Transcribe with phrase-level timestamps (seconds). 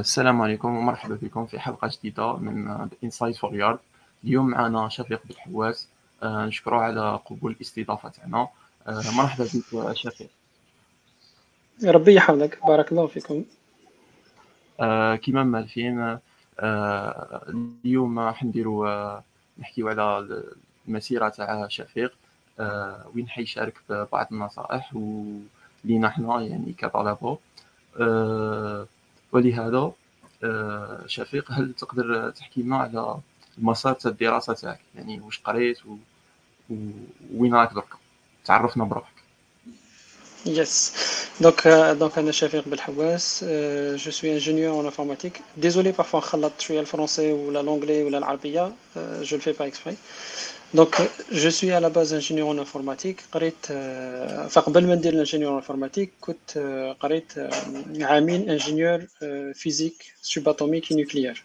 [0.00, 3.78] السلام عليكم ومرحبا بكم في حلقة جديدة من انسايد فور يارد
[4.24, 5.88] اليوم معنا شفيق بالحواس
[6.22, 8.48] آه، نشكره على قبول الاستضافة تاعنا.
[8.86, 10.28] آه، مرحبا بك شفيق.
[11.84, 13.44] ربي يحفظك بارك الله فيكم.
[14.80, 16.18] آه، كما مالفين
[17.84, 18.88] اليوم راح نديرو
[19.58, 20.42] نحكيو على
[20.88, 22.12] المسيرة تاع شفيق
[23.14, 27.38] وين حيشارك ببعض النصائح ولينا حنا يعني كطلبة.
[29.32, 29.92] ولهذا
[30.44, 33.18] آه، شفيق هل تقدر تحكي لنا على
[33.58, 35.78] المسار تاع الدراسة تاعك يعني واش قريت.
[37.34, 37.94] وين راك درك
[38.44, 39.19] تعرفنا بروحك
[40.45, 40.93] Yes.
[41.41, 45.41] Donc, euh, donc Anna Shafir Belhawas, euh, je suis ingénieur en informatique.
[45.57, 49.53] Désolé, parfois, je suis le français ou l'anglais ou l'arabiya, euh, je ne le fais
[49.53, 49.95] pas exprès.
[50.75, 50.97] Donc,
[51.31, 53.19] je suis à la base ingénieur en informatique.
[53.31, 53.65] قريت
[54.49, 56.57] فقبل ما ندير l'ingénieur en informatique كنت
[56.99, 57.33] قريت
[58.01, 58.99] عامين ingénieur
[59.55, 61.43] physique subatomique et nucléaire.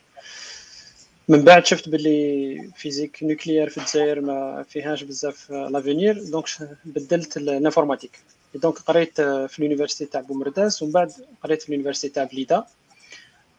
[1.28, 6.46] من بعد شفت باللي فيزيك نوكليير في الجزائر ما فيهاش بزاف لافونير دونك
[6.84, 8.20] بدلت الانفورماتيك
[8.55, 11.11] دونك قريت في ال université تاع بومرداس ومن بعد
[11.43, 12.65] قريت في ال université تاع بليده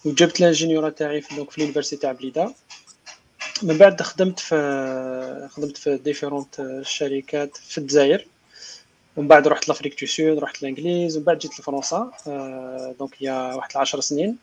[0.04, 2.54] وجبت l'ingéniorat تاعي في donc في ال université تاع بليده
[3.62, 8.26] من بعد خدمت في خدمت في différentes شركات في الجزائر
[9.16, 12.10] ومن بعد رحت l'Afrique du Sud رحت لانجليز ومن بعد جيت لفرنسا
[12.98, 14.36] donc y a واحد 10 سنين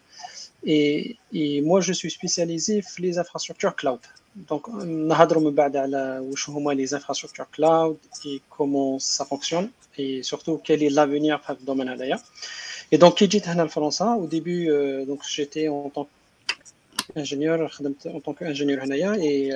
[0.67, 3.99] et et moi je suis spécialisé في les infrastructures cloud
[4.36, 10.23] donc نهضروا من بعد على واش هما les infrastructures cloud et comment ça fonctionne et
[10.23, 12.20] surtout quel est l'avenir في هذا ال domaine هذايا
[12.94, 14.67] et donc كي جيت هنا لفرنسا au début
[15.05, 16.08] donc j'étais en tant
[17.17, 19.54] qu'ingénieur خدمت en tant qu'ingénieur هنايا اي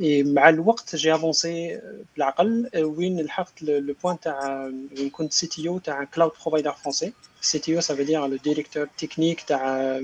[0.00, 1.80] اي مع الوقت j'ai avancé
[2.14, 4.64] بالعقل وين لحقت le point تاع
[4.98, 10.00] وين كنت CTO تاع cloud provider français CTO ça veut dire le directeur technique تاع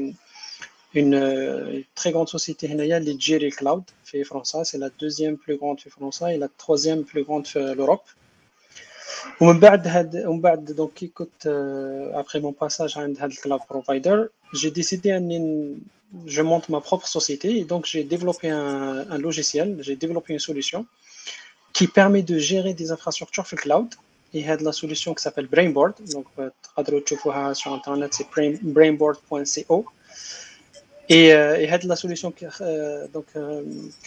[0.94, 5.56] une très grande société هنايا اللي تجيري ال cloud في فرنسا c'est la deuxième plus
[5.56, 8.00] grande في فرنسا et la troisième plus grande في l'Europe
[9.40, 11.46] ومن بعد هاد ومن بعد donc كي كنت
[12.14, 15.76] après mon passage عند هاد ال cloud provider j'ai décidé اني
[16.26, 20.38] je monte ma propre société et donc j'ai développé un, un logiciel, j'ai développé une
[20.38, 20.86] solution
[21.72, 23.94] qui permet de gérer des infrastructures في cloud
[24.34, 26.26] et a de la solution qui s'appelle Brainboard donc
[26.62, 28.26] تقدروا تشوفوها sur internet c'est
[28.62, 29.84] brainboard.co
[31.11, 32.45] et, et had la solution que
[33.15, 33.25] donc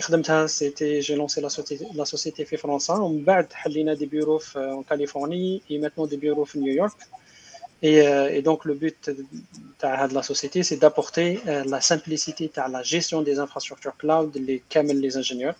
[0.01, 4.43] خدمتها c'était j'ai lancé la société la société في فرنسا ومن بعد حلينا des bureaux
[4.56, 6.99] en Californie et maintenant des bureaux في New York
[7.83, 7.97] et,
[8.37, 11.41] et donc le but de la société c'est d'apporter
[11.75, 15.56] la simplicité à la gestion des infrastructures cloud les كامل les ingénieurs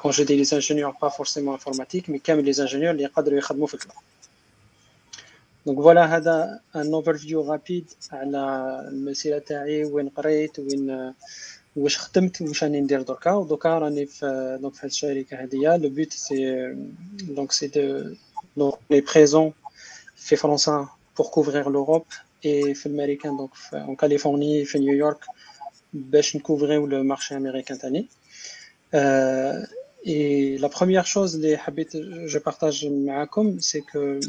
[0.00, 3.66] quand je dis les ingénieurs pas forcément informatiques mais كامل les ingénieurs اللي يقدروا يخدموا
[3.66, 4.02] في الكلاود
[5.67, 8.41] دونك فوالا هذا ان اوفرفيو رابيد على
[8.91, 9.83] المسيرة تاعي.
[9.83, 11.13] وين قريت وين
[11.75, 13.31] واش خدمت واش راني ندير دركا.
[13.31, 16.75] ودوكا راني في دونك في هذه الشركة هذه لو بوت سي
[17.23, 18.15] دونك سي دو
[18.57, 19.53] دونك لي بريزون
[20.15, 22.05] في فرنسا بور كوفرير لوروب
[22.45, 25.25] اي في الأمريكان دونك في كاليفورني في نيويورك
[25.93, 28.07] باش نكوفريو لو مارشي امريكان تاني.
[30.07, 34.19] اي لا بروميير شوز اللي حبيت جو بارطاج معاكم سي كو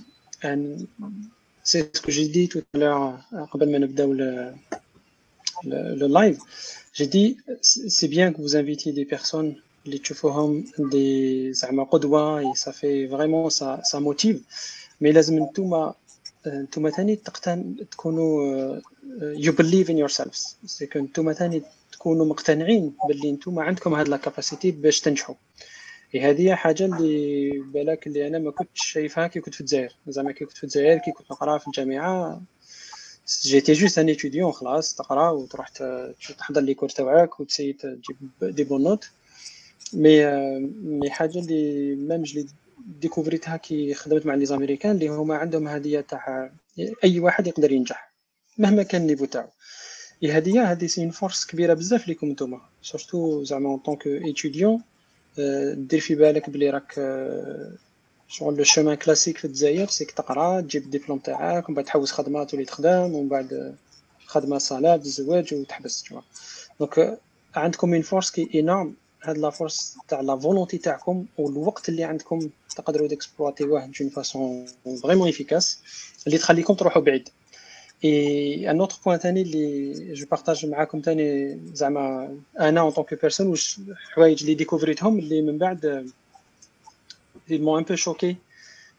[1.63, 3.19] c'est ce que j'ai dit tout à l'heure
[3.51, 4.51] قبل ما نبداو le,
[5.63, 6.39] le, le live
[6.94, 7.38] j'ai dit
[7.97, 13.06] c'est bien que vous invitiez des personnes اللي تشوفوهم دي زعما قدوه et ça fait
[13.06, 14.39] vraiment ça ça motive
[15.01, 15.94] mais لازم نتوما
[16.47, 18.79] نتوما ثاني تقتن تكونوا
[19.35, 24.17] you believe in yourselves سي كو نتوما ثاني تكونوا مقتنعين باللي نتوما عندكم هاد لا
[24.17, 25.35] كاباسيتي باش تنجحوا
[26.16, 29.96] هذه حاجة اللي بالك اللي أنا ما كنتش شايفها كي كنت في الجزائر.
[30.08, 32.42] زعما كي كنت في الجزائر كي كنت نقرا في الجامعة
[33.42, 35.68] j'étais juste un étudiant خلاص تقرا وتروح
[36.38, 39.10] تحضر les cours تاعك وتسيي تجيب des bonnes notes.
[39.92, 40.26] mais
[40.82, 42.47] mais حاجة اللي même je l'ai
[43.00, 46.50] ديكوفريتها كي خدمت مع les Américains اللي هما عندهم هدية تاع
[47.04, 48.12] أي واحد يقدر ينجح
[48.58, 49.48] مهما كان ال niveau تاعو.
[50.24, 54.83] هذه هذه c'est force كبيرة بزاف ليكم نتوما surtout زعما en tant qu'étudiant
[55.74, 56.94] دير في بالك بلي راك
[58.28, 62.12] شغل le chemin classique في الجزائر c'est que تقرا تجيب الدبلوم تاعك ومن بعد تحوس
[62.12, 63.74] خدمة تولي تخدم ومن بعد
[64.26, 66.20] خدمة صالات الزواج وتحبس تشوا
[66.80, 67.18] donc
[67.54, 72.50] عندكم une force qui énorme هاد la force تاع la volonté تاعكم والوقت اللي عندكم
[72.76, 74.66] تقدروا ديكسبلواتيوه d'une façon
[75.03, 75.78] vraiment efficace
[76.26, 77.28] اللي تخليكم تروحوا بعيد.
[78.04, 83.21] et un autre point ثاني اللي je partage معاكم ثاني زعما أنا en tant que
[83.21, 83.80] personne واش
[84.12, 85.84] حوايج اللي ديكوفريتهم اللي من بعد
[87.48, 88.36] اللي m'ont un peu choqué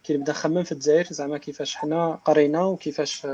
[0.03, 3.25] كي نبدا نخمم في الجزائر زعما كيفاش حنا قرينا وكيفاش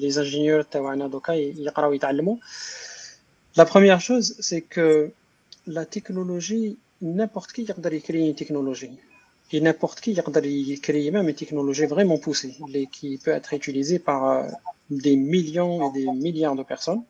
[0.00, 2.36] les ingénieurs تاعنا دوكا يقراو يتعلموا
[3.56, 5.08] la première chose c'est que
[5.66, 8.90] la technologie n'importe qui يقدر يكري technologie
[9.52, 10.42] et n'importe qui يقدر
[10.82, 12.56] créer même une technologie vraiment poussée
[12.92, 14.46] qui peut être utilisée par
[14.90, 17.04] des millions et des milliards de personnes.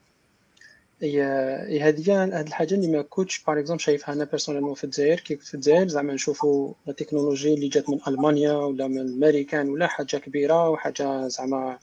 [1.03, 5.35] اي هذه هاد الحاجة اللي ما كنتش par exemple شايفها أنا personnellement في الجزائر كي
[5.37, 9.87] كنت في الجزائر زعما نشوفوا la technologie اللي جات من المانيا ولا من الامريكان ولا
[9.87, 11.79] حاجة كبيره وحاجه زعما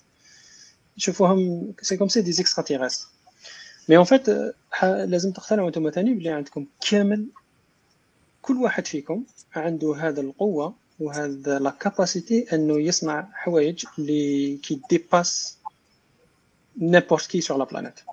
[0.98, 2.90] نشوفوهم c'est comme si des extra
[3.90, 4.30] mais en fait
[4.83, 7.27] لازم تقتنعوا أنتم ثاني بلي عندكم كامل
[8.43, 9.25] كل واحد فيكم
[9.55, 15.56] عنده هذا القوه وهذا لا كاباسيتي انه يصنع حوايج اللي كي ديباس
[16.79, 18.05] n'importe qui sur la planète.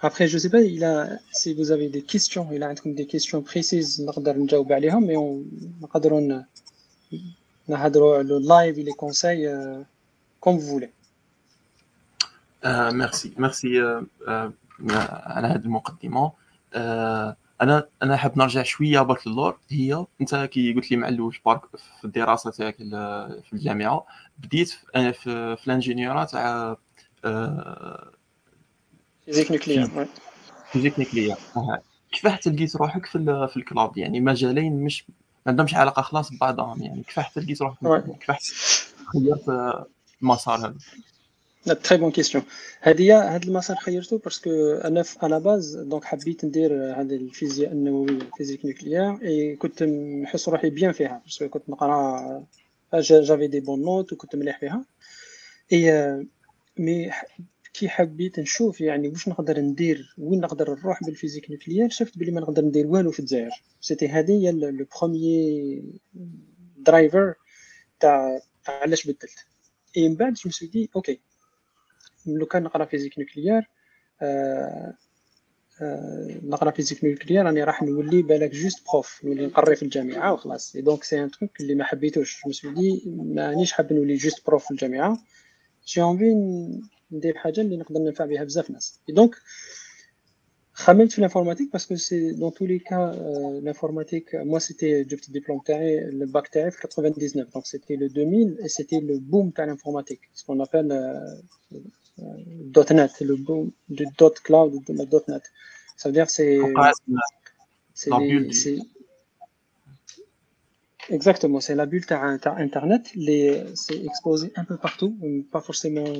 [0.00, 3.06] Après, je ne sais pas il a, si vous avez des questions, il a des
[3.06, 5.42] questions précises, mais on
[7.68, 9.80] le live et les conseils euh,
[10.40, 10.92] comme vous voulez.
[12.64, 13.78] Euh, merci, merci
[15.26, 16.32] على هذه المقدمه
[17.61, 19.57] أنا أنا حاب نرجع شوية برك للور.
[19.69, 21.61] هي أنت كي قلت لي معلوش برك
[21.99, 24.05] في الدراسة تاعك في الجامعة
[24.37, 26.77] بديت في, في, في ال ingéniorat تاع
[29.25, 30.07] physique nucléaire
[30.71, 31.35] physique nucléaire
[32.11, 35.15] كيفاش تلقيت روحك في في ال cloud؟ يعني مجالين مش ما
[35.47, 38.53] عندهمش علاقة خلاص ببعضهم يعني كيفاش تلقيت روحك؟ كيفاش
[39.13, 39.75] خيرت
[40.21, 40.75] المسار هذا
[41.73, 42.43] très bonne question
[42.81, 47.71] هذه هذا المسار خيرته parce que أنا à la base donc حبيت ندير هذه الفيزياء
[47.71, 52.43] النوويه ال physique nucléaire et كنت نحس روحي bien فيها parce que كنت نقرأ
[52.93, 54.85] j'avais des bonnes notes وكنت مليح فيها
[55.73, 56.25] اي
[56.77, 57.11] مي
[57.73, 62.31] كي حبيت نشوف يعني واش نقدر ندير وين نقدر نروح بال physique nucléaire شفت بلي
[62.31, 63.51] ما نقدر ندير والو في الجزائر.
[63.81, 65.83] c'était هذه هي le premier
[66.77, 67.33] driver
[67.99, 69.45] تاع علاش بدلت.
[69.97, 71.19] et من بعد je ok
[72.25, 73.69] لو كان نقرأ physique nucléaire
[74.21, 74.93] آه
[75.81, 80.77] آه نقرأ physique nucléaire راني راح نولي بالك juste prof نولي نقري في الجامعة وخلاص.
[80.77, 82.47] donc c'est un truc اللي ما حبيتوش.
[82.47, 85.17] me suis dit مانيش حاب نولي juste prof في الجامعة.
[85.87, 86.35] j'ai envie
[87.11, 88.99] ندير حاجة اللي نقدر ننفع بها بزاف ناس.
[89.09, 89.35] donc
[90.73, 93.11] خممت في ال informatique parce que c'est dans tous les cas
[93.59, 98.63] ال informatique moi c'était جبت الدبلوم تاعي الباك تاعي في 99 donc c'était le 2000
[98.63, 100.87] et c'était le boom تاع الانفورماتيك سكون ابل
[101.71, 101.93] دوت نت
[103.20, 105.42] لو بوم دو دوت كلاود دوت نت
[105.98, 106.58] ça veut dire c'est
[107.94, 108.10] c'est
[111.10, 112.04] Exactement, c'est la bulle
[112.68, 113.02] Internet.
[113.74, 115.16] C'est exposé un peu partout,
[115.52, 116.10] pas forcément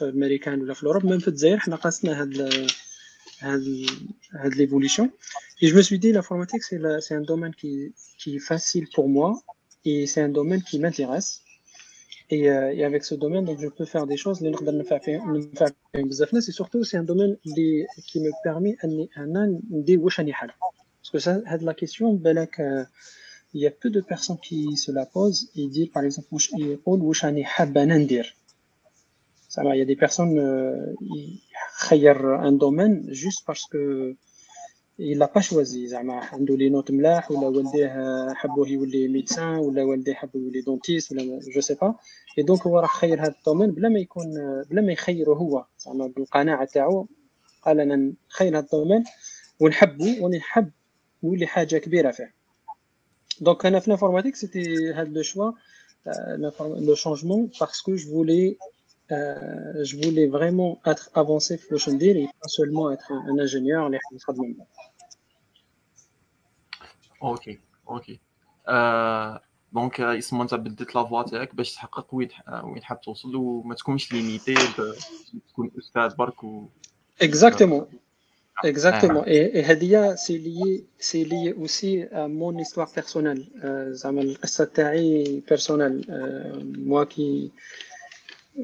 [0.00, 5.10] américain ou l'Europe, même en Zaire, on a de l'évolution.
[5.60, 9.40] Et je me suis dit, l'informatique, c'est un domaine qui, qui est facile pour moi
[9.84, 11.42] et c'est un domaine qui m'intéresse.
[12.31, 14.41] Euh, et, avec ce domaine, donc, je peux faire des choses.
[14.41, 14.83] Ben
[16.41, 19.97] c'est surtout c'est un domaine qui me permet de
[21.01, 22.47] Parce que ça, la question, ben,
[23.53, 26.27] il y a peu de personnes qui se la posent et disent, par exemple,
[27.65, 27.91] ben
[29.47, 30.35] ça va, il y a des personnes
[30.99, 31.43] qui
[32.07, 34.15] euh, un domaine juste parce que
[35.01, 37.93] il l'a pas choisi زعما عنده les notes ملاح ولا والديه
[38.33, 41.95] حبوه يولي médecin ولا والديه حبو يولي dentiste ولا je sais pas
[42.37, 44.25] et donc هو راه خير هذا ال domaine بلا ما يكون
[44.69, 47.07] بلا ما يخيره هو زعما بالقناعة تاعو
[47.61, 49.03] قال أنا نخير هذا ال domaine
[49.59, 50.71] ونحبه ونحب
[51.23, 52.39] نولي حاجة كبيرة فيه
[53.41, 55.53] Donc, en informatique, c'était le choix,
[56.07, 56.37] euh,
[56.89, 58.57] le changement, parce que je voulais,
[59.11, 63.89] euh, je voulais vraiment être avancé dans le et pas seulement être un, ingénieur.
[63.89, 64.88] Ok,
[67.23, 67.59] أوكي
[67.89, 68.19] أوكي.
[68.67, 73.01] آه donc آه، اسم أنت بديت la voie تاعك باش تحقق وين آه، وين حاب
[73.01, 74.55] توصل وما تكونش limité
[75.49, 76.65] تكون أستاذ برك و
[77.21, 77.87] exactement
[78.65, 83.51] exactement et هادي c'est là c'est là aussi mon histoire personnelle
[83.91, 86.05] زعما القصة تاعي personnelle
[86.85, 87.51] moi كي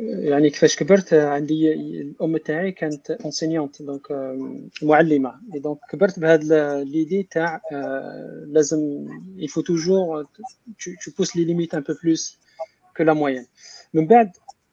[0.03, 4.07] يعني كيفاش كبرت عندي الأم تاعي كانت enseignante donc
[4.83, 5.39] معلمة.
[5.53, 6.43] et donc كبرت بهاد
[6.87, 7.61] l'idée تاع
[8.47, 10.23] لازم il faut toujours
[10.77, 12.39] tu, tu pousses les limites un peu plus
[12.95, 13.47] que la moyenne.
[13.93, 14.31] من بعد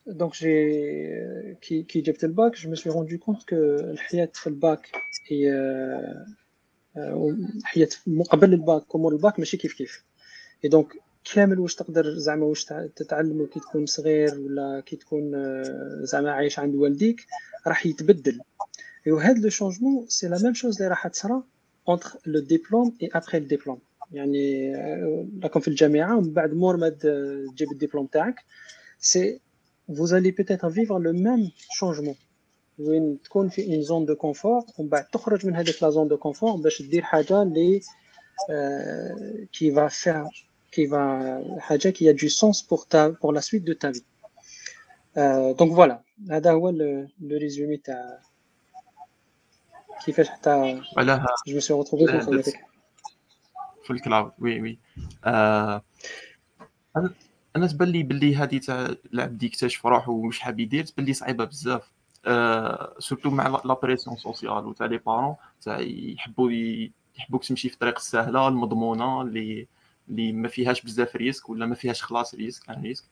[0.08, 4.88] donc j'ai qui qui جبت الباك je me suis rendu compte que الحياة في الباك
[5.28, 5.52] هي
[7.64, 7.88] حياه
[8.30, 10.04] قبل الباك ومور الباك ماشي كيف كيف.
[10.64, 10.86] et donc
[11.24, 12.64] كامل واش تقدر زعما واش
[12.96, 15.32] تتعلم كي تكون صغير ولا كي تكون
[16.04, 17.26] زعما عايش عند والديك
[17.66, 18.40] راح يتبدل.
[19.06, 21.42] وهذا le changement c'est la même chose اللي راح تصرا
[21.90, 23.78] entre le diplôme et après le diplôme.
[24.12, 24.74] يعني
[25.42, 28.34] راكم في الجامعة ومن بعد مور ما تجيب الدبلوم تاعك
[28.98, 29.40] c'est
[29.90, 31.50] vous allez peut-être vivre le même
[31.80, 32.16] changement.
[32.78, 36.16] وين تكون في une zone de confort ومن بعد تخرج من هذيك la zone de
[36.16, 37.80] confort باش دير حاجة اللي
[39.52, 43.62] qui va faire qui va حاجة qui a du sens pour ta pour la suite
[43.62, 44.00] de ta vie
[45.58, 48.18] donc voilà هذا هو le résumé تاع
[50.04, 52.42] كيفاش حتى على je suis retrouvé في الخدمه
[53.84, 54.78] في ال cloud ouais ouais
[55.24, 55.82] آه
[57.56, 61.44] أنا تبان لي باللي هذه تاع العبد يكتشف روحو ومش حاب يدير تبان لي صعيبة
[61.44, 61.92] بزاف.
[62.26, 66.50] آه surtout مع la pression sociale وتاع les parents تاع يحبوا
[67.16, 69.66] يحبوك تمشي في الطريق السهلة المضمونة اللي
[70.08, 73.04] اللي ما فيهاش بزاف risque ولا ما فيهاش خلاص risque un risque.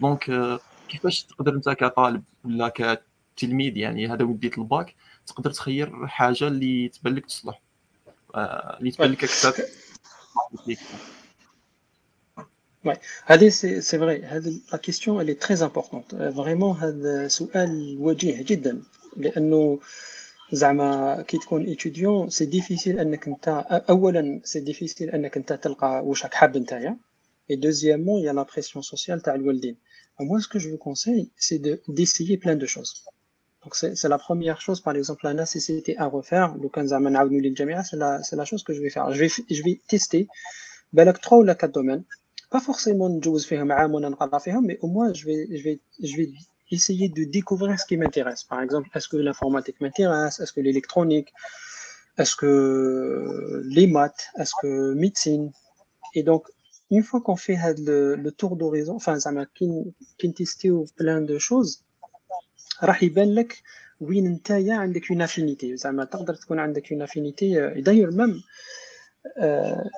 [0.00, 4.94] donc آه كيفاش تقدر انت كطالب ولا كتلميذ يعني هذا وديت الباك
[5.26, 7.60] تقدر تخير حاجة اللي تبان لك تصلح
[8.34, 9.54] آه اللي تبان لك أكثر؟
[13.50, 16.14] سي فري هذه لا كيستيون elle est très importante.
[16.16, 18.82] فريمون هذا سؤال وجيه جدا.
[19.16, 19.80] لأنه
[20.51, 23.47] زعما كي تكون ايتوديون سي ديفيسيل انك انت
[23.89, 26.97] اولا سي ديفيسيل انك انت تلقى واش راك حاب نتايا
[27.49, 29.75] et deuxièmement il y a la pression sociale تاع الوالدين
[30.21, 33.03] moi ce que je vous conseille c'est de d'essayer plein de choses
[33.63, 37.39] donc c'est la première chose par exemple la nécessité à refaire لو كان زعما نعاودوا
[37.39, 40.27] للجامعه c'est la c'est la chose que je vais faire je vais je vais tester
[40.93, 42.03] بالك 3 ولا 4 domaines
[42.55, 45.79] pas forcément نجوز فيهم عام ولا نقرا فيهم mais au moins je vais je vais
[46.03, 46.29] je vais
[46.71, 51.29] essayer de découvrir ce qui m'intéresse par exemple est-ce que l'informatique m'intéresse est-ce que l'électronique
[52.19, 52.53] est-ce que
[53.77, 55.51] les maths est-ce que médecine
[56.15, 56.43] et donc
[56.91, 57.57] une fois qu'on fait
[57.87, 61.81] le, le tour d'horizon enfin زعما كي كي نتيستيو plein de choses
[62.83, 63.63] راح يبان لك
[64.01, 67.45] وين نتايا عندك une affinité زعما تقدر تكون عندك une affinité
[67.81, 68.41] d'ailleurs même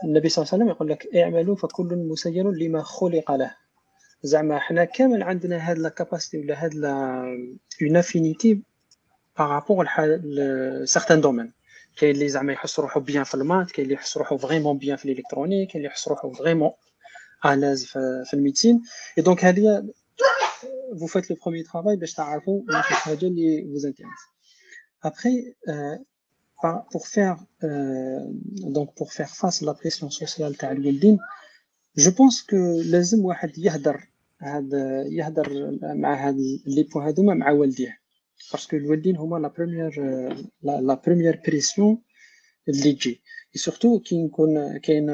[0.03, 3.55] النبي صلى الله عليه وسلم يقول لك اعملوا فكل مسير لما خلق له
[4.22, 7.22] زعما حنا كامل عندنا هاد la capacité ولا هاد la
[7.82, 8.62] une affinité
[9.38, 11.52] par rapport ل certains domaines
[11.96, 14.96] كاين اللي زعما يحس روحو bien في ال maths كاين اللي يحس روحو vraiment bien
[14.96, 16.70] في ال électronique كاين اللي يحس روحو vraiment
[17.46, 18.82] à l'aise في ال médecine.
[19.18, 19.84] et donc هذه
[20.92, 24.24] vous faites le premier travail باش تعرفوا واش الحاجة اللي vous intéresse.
[25.02, 25.96] Après euh,
[26.92, 28.20] pour faire euh,
[28.76, 31.18] donc pour faire face à la pression sociale تاع الوالدين
[31.99, 37.99] je pense que لازم واحد يهدر هذا يهدر مع هاد les points هذوما مع والديه.
[38.52, 40.00] parce que الوالدين هما la première
[40.62, 42.02] la première pression
[42.68, 43.23] اللي تجي.
[43.54, 45.11] surtout كي نكون كاين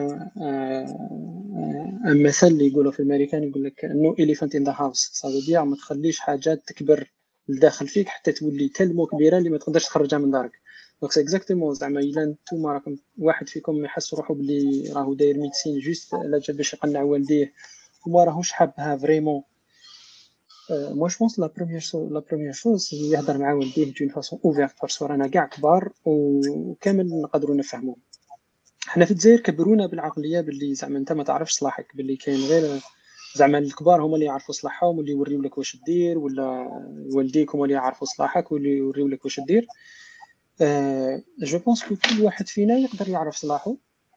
[2.06, 5.76] un مثل اللي يقولوا في الأمريكان يقول لك no elephant in the house صافي ما
[5.76, 7.12] تخليش حاجات تكبر
[7.48, 10.52] لداخل فيك حتى تولي tellement كبيرة اللي ما تقدرش تخرجها من دارك.
[11.00, 15.78] donc c'est exactement زعما الا نتوما راكم واحد فيكم يحس روحو بلي راهو داير médecine
[15.78, 17.52] juste لا جا باش يقنع والديه
[18.06, 19.42] وما راهوش حابها vraiment
[20.70, 24.97] moi je pense la première la première chose يهضر مع والديه d'une façon ouverte parce
[24.97, 27.98] que رانا كاع كبار وكامل نقدروا نفهمو
[28.86, 32.80] حنا في الجزائر كبرونا بالعقليه باللي زعما انت ما تعرفش صلاحك باللي كاين غير
[33.36, 36.68] زعما الكبار هما اللي يعرفوا صلاحهم واللي يوريو لك واش دير ولا
[37.14, 39.66] والديك هما اللي يعرفوا صلاحك واللي يوريو لك واش دير
[41.38, 43.76] je pense que كل واحد فينا يقدر يعرف صلاحه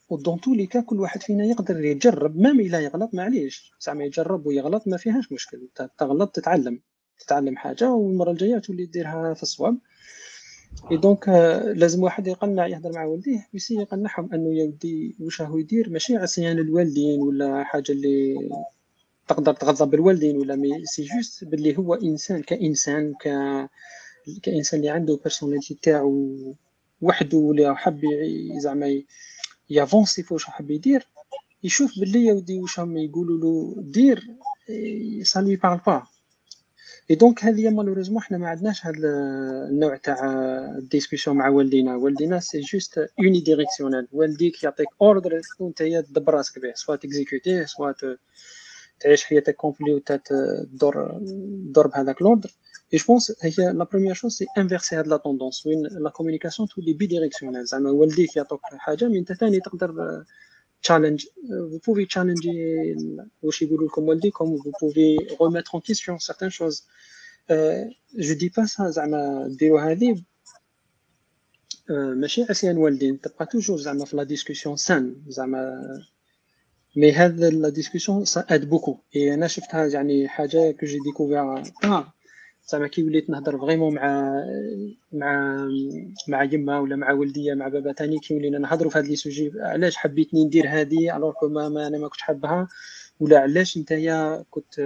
[0.10, 3.74] و dans tous les cas كل واحد فينا يقدر يجرب même إلا يغلط معليش.
[3.82, 5.68] زعما يجرب ويغلط ما فيهاش مشكل.
[5.98, 6.82] تغلط تتعلم.
[7.20, 9.78] تتعلم حاجة والمرة الجاية تولي ديرها في الصواب.
[10.92, 11.30] et donc
[11.76, 13.48] لازم واحد يقنع يهضر مع والديه.
[13.54, 14.74] ويسي يقنعهم أنه يا
[15.20, 18.50] واش راهو يدير؟ ماشي عصيان الوالدين ولا حاجة اللي
[19.28, 23.28] تقدر تغضب الوالدين ولا mais c'est juste باللي هو إنسان كإنسان ك
[24.44, 26.38] كانسان اللي عنده personnalité تاعو
[27.02, 28.02] وحده ولا حب
[28.58, 29.02] زعما
[29.70, 31.08] ي avancer فواش حب يدير
[31.64, 34.28] يشوف باللي يا ودي واش هم يقولوا له دير
[35.24, 36.04] ça lui parle pas
[37.10, 38.98] et donc هذه malheureusement حنا ما عندناش هذا
[39.70, 40.26] النوع تاع
[40.78, 41.96] ال discussion مع والدينا.
[41.96, 47.71] والدينا c'est juste unidirectionnel والديك يعطيك ordre وانت تدبر راسك به soit ت exécuter ه
[47.71, 47.92] soit
[49.00, 51.20] تعيش حياتك complet وتدور
[51.74, 52.52] دور بهذاك l'ordre
[52.93, 55.67] Et je pense que la première chose, c'est inverser la tendance.
[56.07, 57.67] La communication, tout est bidirectionnelle.
[57.67, 60.25] زعما والديك يعطوك حاجة من انت ثاني تقدر
[60.83, 61.27] challenge.
[61.71, 62.97] Vous pouvez challenger
[63.43, 64.57] واش يقولوا لكم والديكم.
[64.57, 66.85] Vous pouvez remettre en question certaines choses.
[67.51, 67.85] Euh,
[68.17, 70.23] je dis pas ça زعما ديروا هذه
[71.91, 75.83] ماشي عصيان والدين تبقى توجور زعما في لا ديسكسيون سان زعما
[76.97, 81.63] مي هذا لا ديسكسيون سا اد بوكو اي انا شفتها يعني حاجه كو جي ديكوفير
[82.72, 84.44] زعما كي وليت نهضر فريمون مع
[85.14, 85.58] مع
[86.28, 88.20] مع يما ولا مع ولديا مع بابا تاني.
[88.20, 91.98] كي ولينا نهضروا في هاد لي سوجي علاش حبيتني ندير هادي الوغ ما, ما أنا
[91.98, 92.68] ما كنتش حابها؟
[93.20, 94.82] ولا علاش نتايا كنت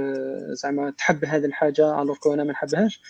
[0.51, 3.01] زعما تحب هذه الحاجة alors أنا ما نحبهاش؟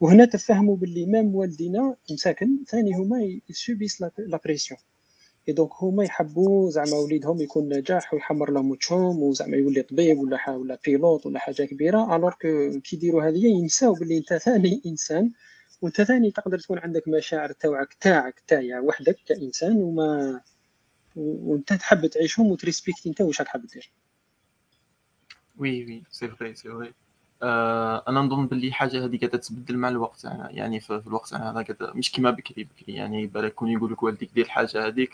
[0.00, 4.80] وهنا تفهموا باللي même والدينا مساكن ثاني هما ي subissent la pression
[5.52, 10.78] donc هما يحبوا زعما وليدهم يكون ناجح ويحمر لهم وجههم وزعما يولي طبيب ولا ولا
[10.84, 15.32] pilote ولا حاجة كبيرة alors كي يديروا هذه ينساو باللي أنت ثاني إنسان
[15.82, 20.40] وأنت ثاني تقدر تكون عندك مشاعر تاعك تاعك تاعك وحدك كإنسان وما
[21.16, 23.90] وأنت تحب تعيشهم وت respecter أنت واش حاب دير.
[25.58, 26.92] ouais ouais c'est vrai c'est vrai.
[27.42, 32.12] آه أنا نظن باللي حاجة هذه قاعدة تتبدل مع الوقت يعني في, الوقت هذا مش
[32.12, 35.10] كيما بكري بكري يعني بالك كون يقول لك والديك دير الحاجة هذيك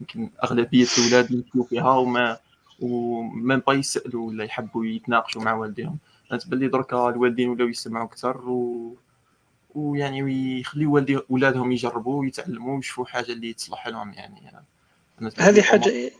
[0.00, 2.38] يمكن أغلبية الأولاد يمشيو فيها وما
[2.80, 5.98] و même pas يسألوا ولا يحبوا يتناقشوا مع والديهم.
[6.30, 8.94] أنا تبان لي دركا الوالدين ولاو يسمعوا أكثر و
[9.74, 14.52] ويعني ويخليو والدي ولادهم يجربوا ويتعلموا ويشوفوا حاجة اللي تصلح لهم يعني.
[15.38, 16.10] هذه حاجة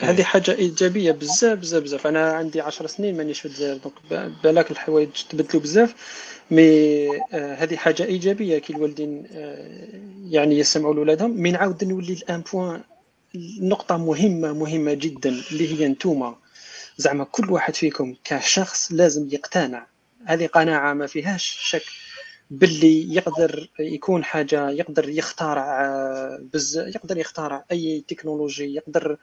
[0.00, 2.06] هذه حاجة إيجابية بزاف بزاف بزاف.
[2.06, 5.94] أنا عندي عشر سنين مانيش في الجزائر donc بالك الحوايج تبدلوا بزاف.
[6.50, 6.62] mais
[7.32, 10.00] آه هذه حاجة إيجابية كي الوالدين آه
[10.30, 11.30] يعني يسمعوا لولادهم.
[11.30, 12.80] mais نعاود نولي ل un point
[13.60, 16.36] نقطة مهمة مهمة جدا اللي هي أنتوما.
[16.96, 19.86] زعما كل واحد فيكم كشخص لازم يقتنع.
[20.24, 21.84] هذه قناعة ما فيهاش شك.
[22.50, 25.88] باللي يقدر يكون حاجة يقدر يخترع
[26.54, 29.16] بز يقدر يخترع أي تكنولوجي يقدر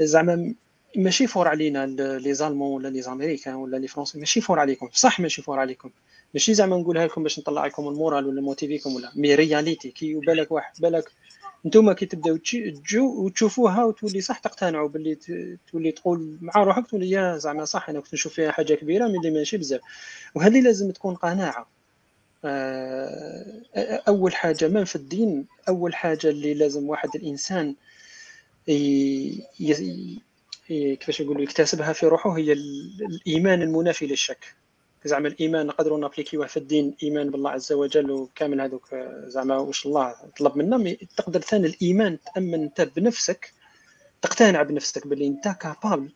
[0.00, 0.54] زعما
[0.96, 1.86] ماشي fort علينا
[2.18, 4.88] les Allemands ولا les Américains ولا les Français ماشي fort عليكم.
[4.92, 5.90] صح ماشي fort عليكم.
[6.34, 9.12] ماشي زعما نقولها لكم باش نطلع لكم ال moral ولا motiver كم ولا.
[9.16, 11.12] mais réalité كي بالك واحد بالك
[11.66, 15.14] أنتم كي تبداو تجو وتشوفوها وتولي صح تقتنعوا باللي
[15.72, 19.30] تولي تقول مع روحك تولي يا زعما صح أنا كنت نشوف فيها حاجة كبيرة ملي
[19.30, 19.80] ماشي بزاف.
[20.34, 21.68] وهذه لازم تكون قناعة.
[22.44, 23.62] آه،
[24.08, 27.74] أول حاجة ما في الدين أول حاجة اللي لازم واحد الإنسان
[30.68, 34.54] كيفاش يقولوا يكتسبها في روحه هي الإيمان المنافي للشك.
[35.04, 38.94] زعما الإيمان نقدروا ن appliquer وه في الدين إيمان بالله عز وجل وكامل هذوك
[39.26, 40.76] زعما واش الله طلب منا.
[40.76, 43.52] mais تقدر ثاني الإيمان تأمن انت بنفسك
[44.22, 46.10] تقتنع بنفسك باللي انت capable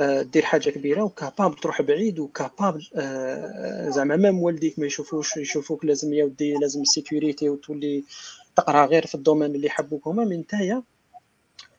[0.00, 5.36] آه، دير حاجة كبيرة و capable تروح بعيد وكابابل آه، زعما même والديك ما يشوفوش
[5.36, 8.04] يشوفوك لازم يا ودي لازم ال sécurité وتولي
[8.56, 10.82] تقرا غير في ال domaine اللي يحبوك هما من نتايا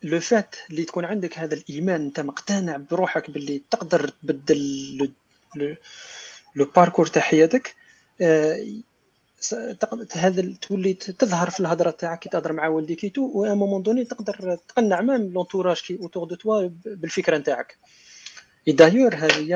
[0.03, 5.11] le fait اللي تكون عندك هذا الإيمان انت مقتنع بروحك باللي تقدر تبدل
[6.55, 7.75] le parcours تاع حياتك
[8.21, 8.65] آه،
[10.13, 14.05] هذا تولي تظهر في الهضرة تاعك كي تهضر مع والديك و à un moment donné
[14.05, 17.77] تقدر تقنع même l'entourage qui est autour de toi بالفكرة نتاعك.
[18.67, 19.47] et d'ailleurs هذه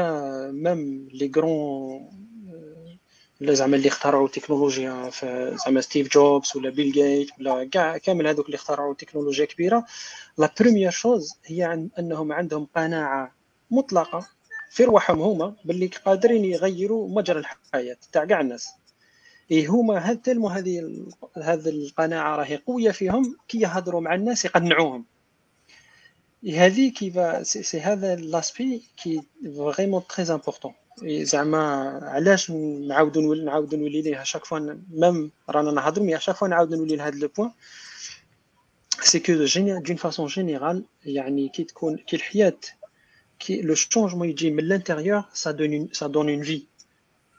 [0.51, 2.09] même les grands
[3.41, 5.11] زعما اللي اخترعوا التكنولوجيا
[5.65, 9.85] زعما ستيف جوبز ولا بيل جيت ولا كاع كامل هذوك اللي اخترعوا تكنولوجيا كبيرة.
[10.37, 13.35] la première chose هي أنهم عندهم قناعة
[13.71, 14.27] مطلقة
[14.71, 18.69] في رواحهم هما باللي قادرين يغيروا مجرى الحياة تاع كاع الناس.
[19.51, 21.05] et هما هاد tellement هذه
[21.37, 25.05] هذه القناعة راهي قوية فيهم كي يهضروا مع الناس يقنعوهم.
[26.49, 29.21] هذه كيف c'est هذا l'aspect qui
[29.57, 31.59] vraiment très important زعما
[32.03, 34.59] علاش نعاودوا نولي نعاودوا نولي ليه chaque fois
[34.91, 37.51] même رانا نهضروا mais chaque fois نعاودوا نولي لهذا le point
[39.01, 42.57] c'est que d'une façon générale يعني كي تكون كي الحياة
[43.41, 46.63] كي le changement يجي من l'intérieur ça donne ça donne une vie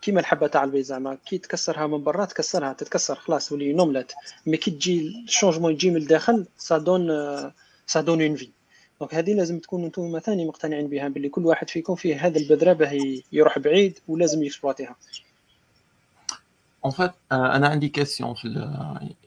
[0.02, 4.12] كيما الحبه تاع البيض زعما كي تكسرها من برا تكسرها تتكسر خلاص تولي une omelette
[4.46, 7.08] mais كي تجي ال changement يجي من الداخل ça donne
[7.86, 8.48] ça donne une vie
[9.00, 12.72] donc هذه لازم تكونوا أنتم ثاني مقتنعين بها باللي كل واحد فيكم فيه هذا البذره
[12.72, 14.96] باه يروح بعيد ولازم ي exploiter ها
[16.84, 18.48] en fait أنا عندي question في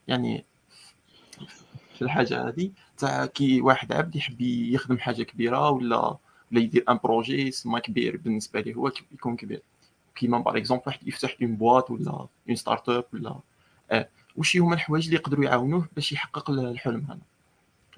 [0.07, 0.45] يعني
[1.95, 6.17] في الحاجة هذه تاع كي واحد عبد يحب يخدم حاجة كبيره ولا
[6.55, 9.61] ولا يدير un projet سما كبير بالنسبة ليه هو يكون كبير
[10.15, 13.35] كيما par exemple واحد يفتح une boîte ولا une start-up ولا
[13.91, 17.19] آه وش هما الحوايج اللي يقدروا يعاونوه باش يحقق الحلم هذا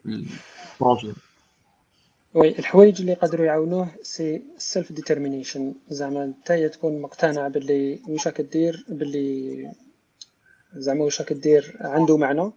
[0.06, 1.14] ال projet
[2.34, 8.86] oui الحوايج اللي يقدروا يعاونوه c'est self-determination زعما انت تكون مقتنع باللي واش راك دير
[8.90, 9.72] باللي
[10.74, 12.52] زعما واش راك دير عنده معنى.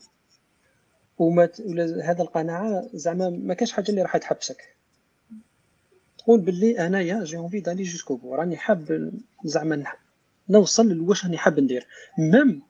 [1.18, 1.48] وما
[2.04, 4.79] هذا القناعة زعما ما كاش حاجة اللي راح تحبسك
[6.22, 8.34] تقول باللي أنايا j'ai envie d'aller jusqu'au bout.
[8.34, 9.12] راني حاب
[9.44, 9.84] زعما
[10.48, 11.86] نوصل لواش راني حاب ندير.
[12.18, 12.62] même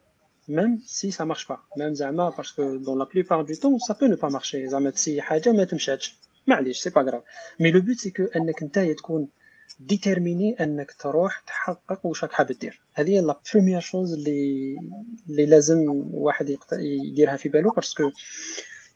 [0.47, 3.97] même si ça marche pas même زعما parce que dans la plupart du temps ça
[3.97, 6.15] peut ne pas marcher زعما t'essaies حاجة ما تمشاتش.
[6.47, 7.23] معليش c'est pas grave
[7.59, 9.27] mais le but c'est que أنك نتايا تكون
[9.79, 14.75] déterminé أنك تروح تحقق واش راك حاب دير هذه هي la première chose اللي
[15.29, 18.11] اللي لازم واحد يديرها في بالو parce que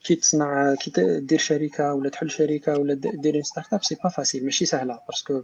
[0.05, 4.65] كي تصنع كي دير شركة ولا تحل شركة ولا دير start-up c'est pas facile ماشي
[4.65, 5.43] سهلة parce que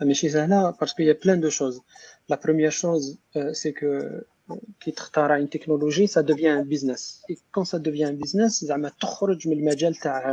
[0.00, 1.80] ماشي سهلة parce que y a plein de choses
[2.28, 3.18] la première chose
[3.52, 4.00] c'est que
[4.80, 7.22] كي تختار une technologie ça devient un business
[7.54, 10.30] quand ça devient un business زعما تخرج من المجال تاع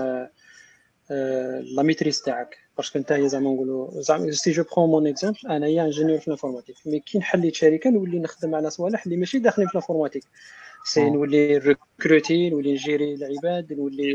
[1.76, 2.58] la maîtrise تاعك.
[2.78, 6.31] parce que نتايا زعما نقولوا زعما si je prends mon exemple انايا ingénieur في ال
[6.31, 10.24] informatique mais كي حليت شركه نولي نخدم على صوالح اللي ماشي داخلين في ال informatique
[10.86, 14.14] c'est نولي recruter نولي ن gérer العباد نولي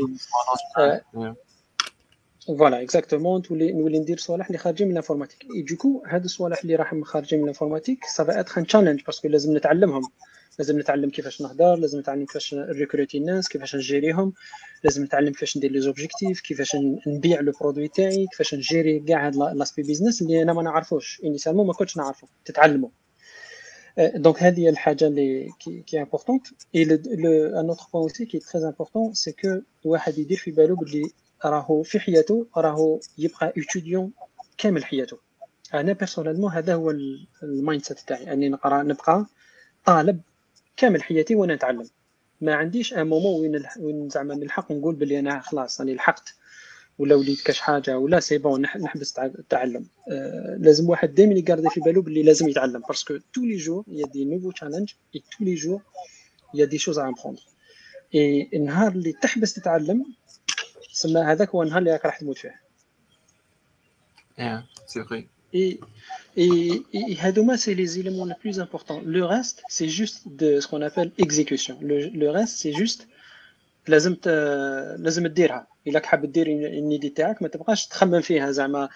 [2.47, 5.45] voilà exactement تولي نولي ندير صوالح اللي خارجين من ال informatique.
[5.55, 8.67] et du coup هاد الصوالح اللي راهم خارجين من ال informatique ça va être un
[8.67, 10.01] challenge parce que لازم نتعلمهم.
[10.59, 14.33] لازم نتعلم كيفاش نهضر لازم نتعلم كيفاش ن recruter الناس كيفاش ن gérer هم.
[14.83, 16.77] لازم نتعلم كيفاش ندير les objectifs كيفاش
[17.07, 21.21] نبيع le produit تاعي كيفاش ن gérer كاع هاد l'aspect business اللي أنا ما نعرفوش.
[21.23, 22.27] initialement ما كنتش نعرفه.
[22.45, 22.89] تتعلمه
[23.97, 25.49] donc هذه هي الحاجة اللي
[25.87, 30.17] qui est importante et un autre point aussi qui est très important c'est que الواحد
[30.17, 31.11] يدير في بالو بلي
[31.45, 34.11] راهو في حياته راهو يبقى étudiant
[34.57, 35.17] كامل حياته
[35.73, 36.91] أنا personnellement هذا هو
[37.43, 39.25] ال mindset تاعي اني نقرا نبقى
[39.85, 40.21] طالب
[40.77, 41.89] كامل حياتي وأنا نتعلم
[42.41, 46.35] ما عنديش un moment وين وين زعما نلحق نقول بلي أنا خلاص راني لحقت
[46.99, 51.69] ولا وليت كاش حاجة ولا c'est bon نحبس التعلم آه لازم واحد دائما ي garder
[51.69, 55.23] في بالو باللي لازم يتعلم parce que tous les jours y a des nouveaux challenges
[55.31, 55.81] et tous les jours
[56.53, 57.41] y a des choses à apprendre
[58.15, 60.05] et النهار اللي تحبس تتعلم
[60.93, 62.67] تسمى هذاك هو النهار اللي راك راح تموت فيه.
[64.39, 65.21] Yeah, c'est vrai.
[65.53, 65.79] Et
[66.45, 69.01] Et, et هادوما, c'est les éléments les plus importants.
[69.17, 71.75] Le reste, c'est juste de ce qu'on appelle exécution.
[71.81, 73.07] Le, le reste, c'est juste
[73.87, 74.15] لازم.
[74.97, 78.89] لازم تديرها إلا حاب دير l'idée تاعك ما تبقاش تخمم فيها زعما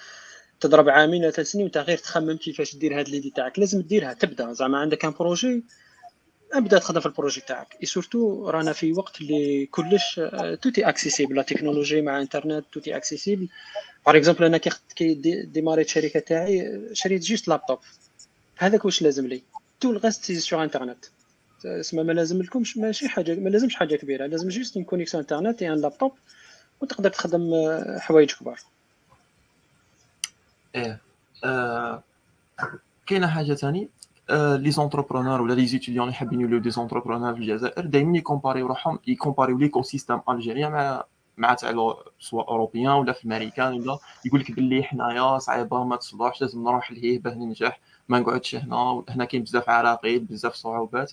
[0.60, 3.60] تضرب عامين ولا ثلاث سنين وانت غير تخمم كيفاش دير هاد l'idée تاعك.
[3.60, 4.54] لازم ديرها تبدأ.
[4.54, 5.63] زعما عندك un projet
[6.54, 7.77] ابدأ تخدم في ال projet تاعك.
[7.82, 10.21] et surtout رانا في وقت اللي كلش
[10.62, 13.47] tout est accessible la technologie مع internet tout est accessible
[14.06, 14.58] par exemple أنا
[14.95, 17.80] كي ديماريت الشركة تاعي شريت juste laptop
[18.58, 19.41] هذاك واش لازم لي؟
[19.80, 21.06] tout le reste c'est sur internet
[21.65, 24.25] اسمع ما لازم لكمش ماشي حاجة ما لازمش حاجة كبيرة.
[24.25, 26.12] لازم juste une connexion internet et un laptop
[26.82, 27.52] وتقدر تخدم
[28.00, 28.60] حوايج كبار.
[30.76, 31.02] إيه.
[31.44, 32.04] آه.
[33.06, 33.89] كاينة حاجة ثاني
[34.32, 39.00] les entrepreneurs ولا les étudiants اللي حابين يوليو des entrepreneurs في الجزائر دائما يكومباريو روحهم
[39.08, 41.04] يكومباريو l'écosystème algérien مع
[41.38, 46.41] مع تاع سواء européen ولا في الامريكان ولا يقول لك باللي حنايا صعيبة ما تصلحش
[46.41, 51.12] لازم نروح لهيه باه ننجح ما نقعدش هنا هنا كاين بزاف عراقيل بزاف صعوبات.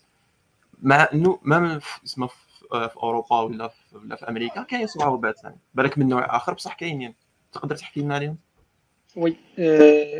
[0.83, 2.28] مع إنه ما اسمه
[2.70, 5.59] في أوروبا ولا في ولا في أمريكا كاين صعوبات يعني.
[5.74, 7.14] بالك من نوع آخر بصح كاينين.
[7.52, 8.38] تقدر تحكي لنا عليهم؟
[9.16, 9.37] oui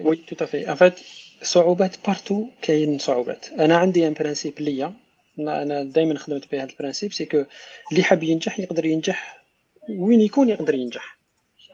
[0.05, 1.01] oui tout à fait en fait
[1.43, 3.49] صعوبات partout كاين صعوبات.
[3.53, 4.95] أنا عندي un principe ليا.
[5.39, 7.45] أنا دائما خدمت بهذا ال principe c'est que
[7.93, 9.45] اللي حاب ينجح يقدر ينجح.
[9.91, 11.19] وين يكون يقدر ينجح؟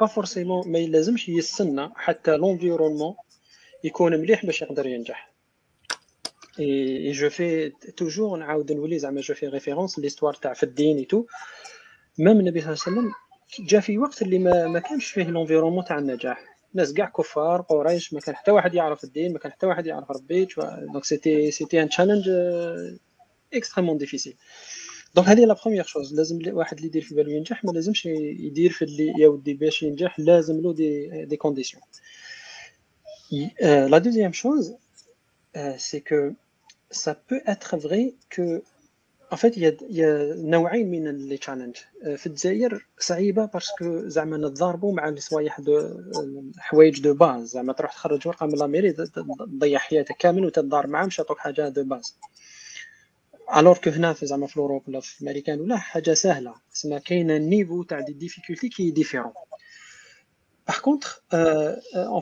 [0.01, 3.15] pas forcément ما يلازمش يستنى حتى l'environnement
[3.85, 5.34] يكون مليح باش يقدر ينجح.
[6.61, 11.05] et je fais toujours نعاود نولي زعما je fais référence l'histoire تاع في الدين et
[11.05, 11.25] tout
[12.19, 13.13] même النبي صلى الله عليه وسلم
[13.67, 16.45] جا في وقت اللي ما, ما كانش فيه l'environnement تاع النجاح.
[16.75, 20.11] ناس كاع كفار قريش ما كان حتى واحد يعرف الدين ما كان حتى واحد يعرف
[20.11, 20.49] ربي
[20.93, 22.31] donc c'était c'était un challenge
[23.55, 24.37] extrêmement difficile
[25.15, 28.71] donc هذه la première chose لازم واحد اللي يدير في بالو ينجح ما لازمش يدير
[28.71, 31.83] في اللي يا ودي باش ينجح لازم له des des conditions
[33.63, 34.75] la deuxième chose
[35.77, 36.31] c'est que
[36.95, 38.63] ça peut être vrai que
[39.31, 41.77] en fait il y a, نوعين من les challenges
[42.17, 46.01] في الجزائر صعيبة parce que زعما نتضاربوا مع الصوالح de
[46.59, 51.07] حوايج de base زعما تروح تخرج ورقة من la mairie تضيع حياتك كامل وتتضارب معاهم
[51.07, 52.17] مش يعطوك حاجة de base
[53.57, 56.55] alors que هنا في زعما في اوروب ولا في الأمريكان ولا حاجة سهلة.
[56.73, 59.33] تسمى كاينة niveau تاع des difficultés qui diffèrent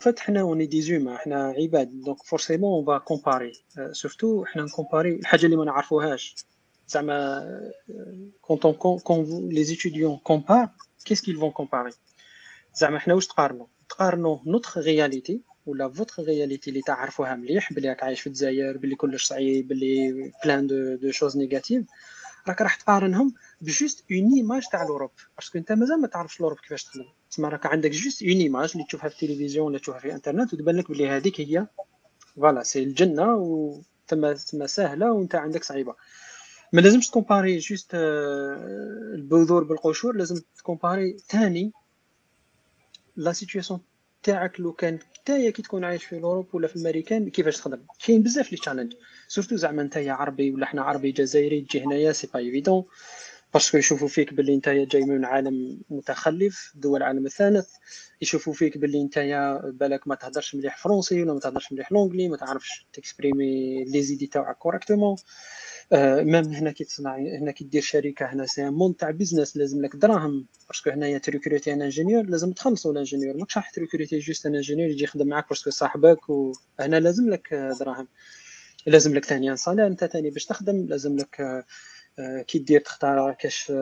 [0.01, 3.53] en fait حنا on est des humains حنا عباد donc forcément on va comparer
[3.93, 6.35] surtout حنا نكومباري الحاجة اللي ما نعرفوهاش
[6.89, 7.47] زعما
[8.41, 8.67] quand
[9.03, 10.69] quand les étudiants comparent
[11.05, 11.91] qu'est-ce qu'ils vont comparer
[12.75, 18.03] زعما حنا واش تقارنوا تقارنوا notre réalité ولا votre réalité اللي تعرفوها مليح بلي راك
[18.03, 20.13] عايش في الجزائر بلي كلش صعيب بلي
[20.45, 21.85] plein de de choses négatives
[22.49, 25.11] راك راح تقارنهم ب juste une image تاع الأوروب.
[25.37, 27.05] parce que انت مازال ما تعرفش الأوروب كيفاش تخدم.
[27.31, 30.77] تسمى راك عندك juste une image اللي تشوفها في التلفزيون ولا تشوفها في الإنترنت وتبان
[30.77, 31.67] لك بلي هذيك هي.
[32.37, 35.95] voilà c'est الجنة وتما تما سهله وانت عندك صعيبة.
[36.73, 37.91] ما لازمش تكومباري juste
[39.15, 41.73] البذور بالقشور لازم تكومباري ثاني
[43.17, 43.81] la situation
[44.23, 48.23] تاعك لو كان نتايا كي تكون عايش في اوروب ولا في الامريكان كيفاش تخدم؟ كاين
[48.23, 48.93] بزاف les challenges
[49.29, 52.85] surtout زعما نتايا عربي ولا حنا عربي جزائري تجي هنايا c'est pas évident
[53.55, 57.69] parce que يشوفوا فيك باللي نتايا جاي من عالم متخلف دول العالم الثالث
[58.21, 62.37] يشوفوا فيك باللي نتايا بالك ما تهدرش مليح français ولا ما تهدرش مليح l'anglais ما
[62.37, 65.17] تعرفش تكسبريمي les idées تاعك correctement
[66.23, 69.97] même هنا كي تصنع هنا كي دير شركة هنا سي مون تاع business لازم لك
[69.97, 70.47] دراهم.
[70.69, 73.37] parce que هنايا تريكروتي un ingénieur لازم تخلصوا ال ingénieur.
[73.37, 77.55] ماكش راح تريكروتي juste un ingénieur يجي يخدم معاك parce que صاحبك وهنا لازم لك
[77.81, 78.09] دراهم.
[78.87, 81.65] لازم لك ثاني salaire انت ثاني باش تخدم لازم لك
[82.47, 83.73] كي دير تختار كاش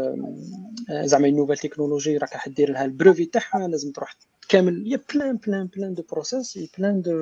[1.05, 4.17] زعما nouvelle technologie راك راح دير لها البروفي تاعها لازم تروح
[4.49, 7.13] كامل y a plein plein plein de process plein de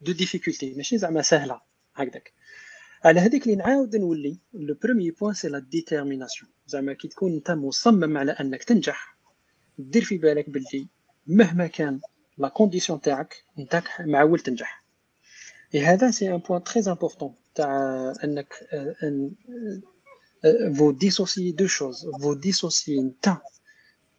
[0.00, 1.60] de difficultés ماشي زعما سهلة.
[1.94, 2.32] هكذاك.
[3.04, 7.50] على هذيك اللي نعاود نولي le premier point c'est la détermination زعما كي تكون انت
[7.50, 9.16] مصمم على أنك تنجح
[9.78, 10.88] دير في بالك باللي
[11.26, 12.00] مهما كان
[12.38, 14.84] la condition تاعك انت معول تنجح.
[15.74, 18.54] et هذا c'est un point très important تاع أنك
[19.02, 19.32] il
[20.74, 23.36] faut dissocier deux choses faut dissocier انت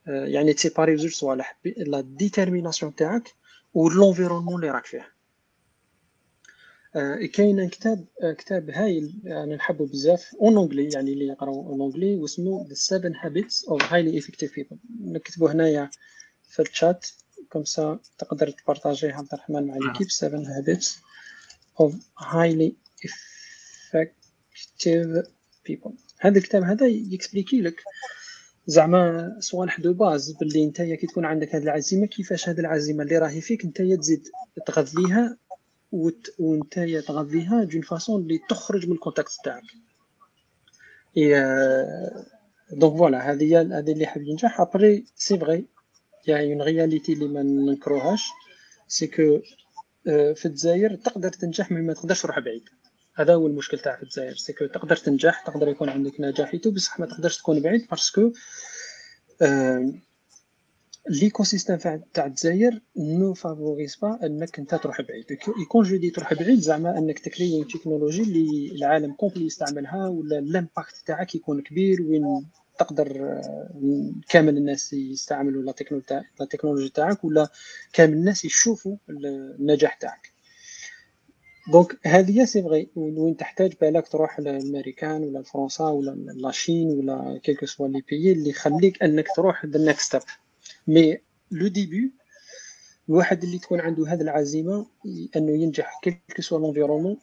[0.07, 3.33] يعني تسيباري بزوج صوالح la détermination تاعك
[3.73, 4.99] و l'environnement اللي راك فيه.
[4.99, 5.12] آه،
[7.33, 12.15] كاين كتاب آه، كتاب هايل أنا نحبه بزاف en anglais يعني اللي يقراو en anglais
[12.15, 15.89] واسمه The 7 Habits of Highly Effective People نكتبو هنايا
[16.43, 17.07] في ال chat
[17.49, 20.99] comme ça تقدر تبارطاجيه عبد الرحمن مع l'équipe 7 Habits
[21.79, 22.75] of Highly
[23.93, 25.07] Effective
[25.65, 27.83] People هذا الكتاب هذا يكسبليكي لك
[28.67, 33.17] زعما صوالح de base باللي انت كي تكون عندك هذه العزيمة كيفاش هذه العزيمة اللي
[33.17, 34.27] راهي فيك انت تزيد
[34.65, 35.37] تغذيها
[36.39, 39.63] وانت تغذيها d'une façon اللي تخرج من ال contact تاعك.
[42.71, 45.67] donc voilà هذه هذه اللي حاب ينجح après c'est vrai
[46.27, 48.23] y a une réalité اللي ما ننكروهاش
[48.87, 49.39] c'est que
[50.35, 52.63] في الجزائر تقدر تنجح mais ما تقدرش تروح بعيد.
[53.15, 56.99] هذا هو المشكل تاع في الجزائر c'est que تقدر تنجح تقدر يكون عندك نجاح بصح
[56.99, 58.31] ما تقدرش تكون بعيد parce
[61.09, 61.77] que l'écosystème
[62.13, 65.25] تاع الجزائر ne favorise pas أنك أنت تروح بعيد.
[65.61, 70.47] يكون je dis تروح بعيد زعما أنك تكري تكنولوجي اللي العالم complet يستعملها ولا ال
[70.47, 72.45] impact تاعك يكون كبير وين
[72.79, 73.41] تقدر
[74.29, 75.71] كامل الناس يستعملوا la
[76.49, 77.47] technologie تاعك ولا
[77.93, 80.33] كامل الناس يشوفوا النجاح تاعك.
[81.71, 87.39] donc هذه c'est vrai وين تحتاج بالك تروح للأمريكان ولا لفرنسا ولا la Chine ولا
[87.43, 90.21] quel que soit le pays اللي يخليك أنك تروح the next step
[90.87, 91.17] mais
[91.51, 92.11] le début
[93.09, 94.87] الواحد اللي تكون عنده هذه العزيمة
[95.35, 97.17] أنه ينجح quel que soit l'environnement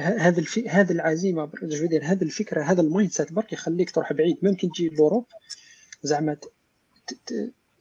[0.00, 0.68] هذا الفي...
[0.68, 4.38] هذه العزيمة je dirais هذه الفكرة هذا ال mindset برك يخليك تروح بعيد.
[4.42, 5.26] ممكن تجي l'Europe
[6.02, 6.36] زعما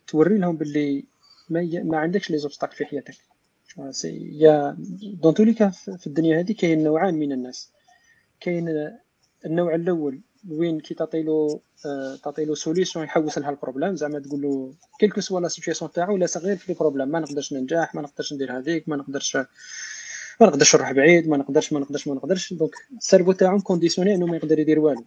[0.07, 1.05] توري لهم باللي
[1.49, 1.83] ما, ي...
[1.83, 3.15] ما عندكش les obstacles في حياتك.
[3.89, 4.39] c'est...
[4.39, 5.33] y a donc
[5.97, 7.71] في الدنيا هذه كاين نوعان من الناس.
[8.39, 8.91] كاين
[9.45, 14.19] النوع الأول وين كي تعطي له آه، تعطي له solution يحوس لها ال problème زعما
[14.19, 17.53] تقول له quel que soit la situation تاعو لا صغير في ال problème ما نقدرش
[17.53, 19.37] ننجح ما نقدرش ندير هذيك ما نقدرش
[20.41, 22.53] ما نقدرش نروح بعيد ما نقدرش ما نقدرش ما نقدرش.
[22.53, 25.05] donc ال cerveau تاعو conditionné إنه ما يقدر يدير والو.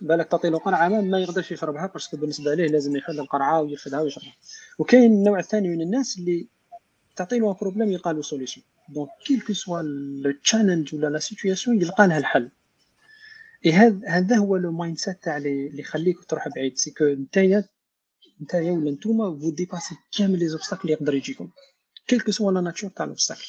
[0.00, 4.00] بالك تعطي له قرعة ما يقدرش يشربها parce que بالنسبة ليه لازم يحل القرعة ويرفدها
[4.00, 4.34] ويشربها.
[4.78, 6.46] وكاين النوع الثاني من الناس اللي
[7.16, 9.82] تعطي له problème يلقى له solution donc quel que soit
[10.22, 12.50] le challenge ولا la situation يلقى لها الحل.
[13.64, 16.78] هذا هذا هو le mindset تاع اللي يخليك تروح بعيد.
[16.78, 17.64] c'est que نتايا
[18.42, 21.50] نتايا ولا نتوما faut dépasser كامل les obstacles اللي يقدر يجيكم.
[22.06, 23.46] quel que soit la nature تاع l'obstacle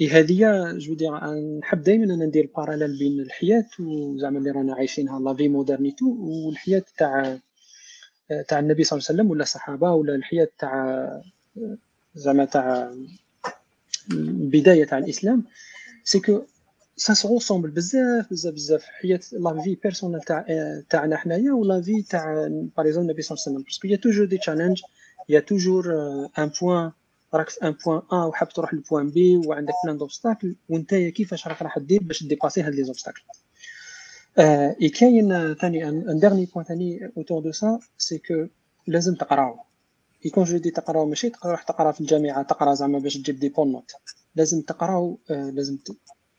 [0.00, 1.10] et هذه je dirais
[1.58, 6.82] نحب دائما أنا ندير parallèle بين الحياة وزعما اللي رانا عايشينها la vie modernité والحياة
[6.98, 7.38] تاع
[8.48, 11.22] تاع النبي صلى الله عليه وسلم ولا الصحابه ولا الحياة تاع
[12.14, 12.94] زعما تاع
[14.10, 15.44] البداية تاع الإسلام.
[16.04, 16.42] c'est que
[17.04, 18.82] ça se ressemble بزاف بزاف بزاف.
[18.84, 20.44] حياه la vie personnelle تاع
[20.90, 23.62] تاعنا حنايا ولا في تاع par exemple النبي صلى الله عليه وسلم.
[23.64, 24.82] parce que y a toujours des challenges
[25.28, 25.84] y a toujours
[26.38, 26.92] un point
[27.34, 31.48] راك في un point A وحاب تروح ل point B وعندك plein d'obstacles وانت كيفاش
[31.48, 33.22] راك راح دير باش dépasser هاد les obstacles
[34.38, 38.46] et كاين ثاني un dernier point ثاني autour de ça c'est que
[38.86, 39.56] لازم تقراو.
[40.24, 43.72] يكون je dis تقراو ماشي تروح تقرا في الجامعة تقرا زعما باش تجيب des bonnes
[43.72, 43.92] notes
[44.34, 45.76] لازم تقراو لازم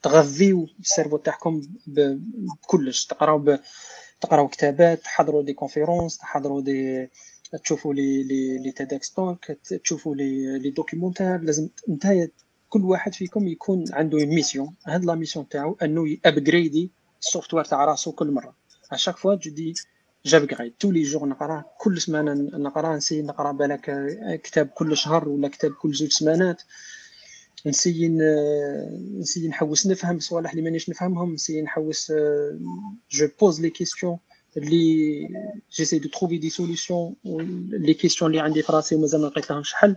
[0.01, 3.05] تغذيو ال cerveau تاعكم بكلش.
[3.05, 3.57] تقراو
[4.21, 7.10] تقراو كتابات تحضروا des conférences تحضروا des
[7.63, 9.51] تشوفوا لي لي لي تيدكس توك
[9.83, 12.29] تشوفوا les les documentaires لازم نتايا
[12.69, 17.65] كل واحد فيكم يكون عنده mission هاد la mission تاعو انه ي upgradi ال software
[17.65, 18.55] تاع راسو كل مرة.
[18.91, 19.73] à chaque fois je
[20.25, 21.65] dis j'upgrade tous les jours نقرأ.
[21.77, 22.95] كل سمانة نقرأ.
[22.95, 23.91] n'essaie نقرأ بالك
[24.43, 26.61] كتاب كل شهر ولا كتاب كل زوج سمانات.
[27.65, 28.08] n'essaie
[29.19, 32.13] n'essaie نحوس نفهم صوالح اللي مانيش نفهمهم n'essaie نحوس
[33.12, 34.17] je pose les questions
[34.58, 35.28] اللي
[35.71, 37.15] j'essaie de trouver des solutions
[37.71, 39.95] les questions اللي عندي في راسي ومازال ما لقيت لهمش حل.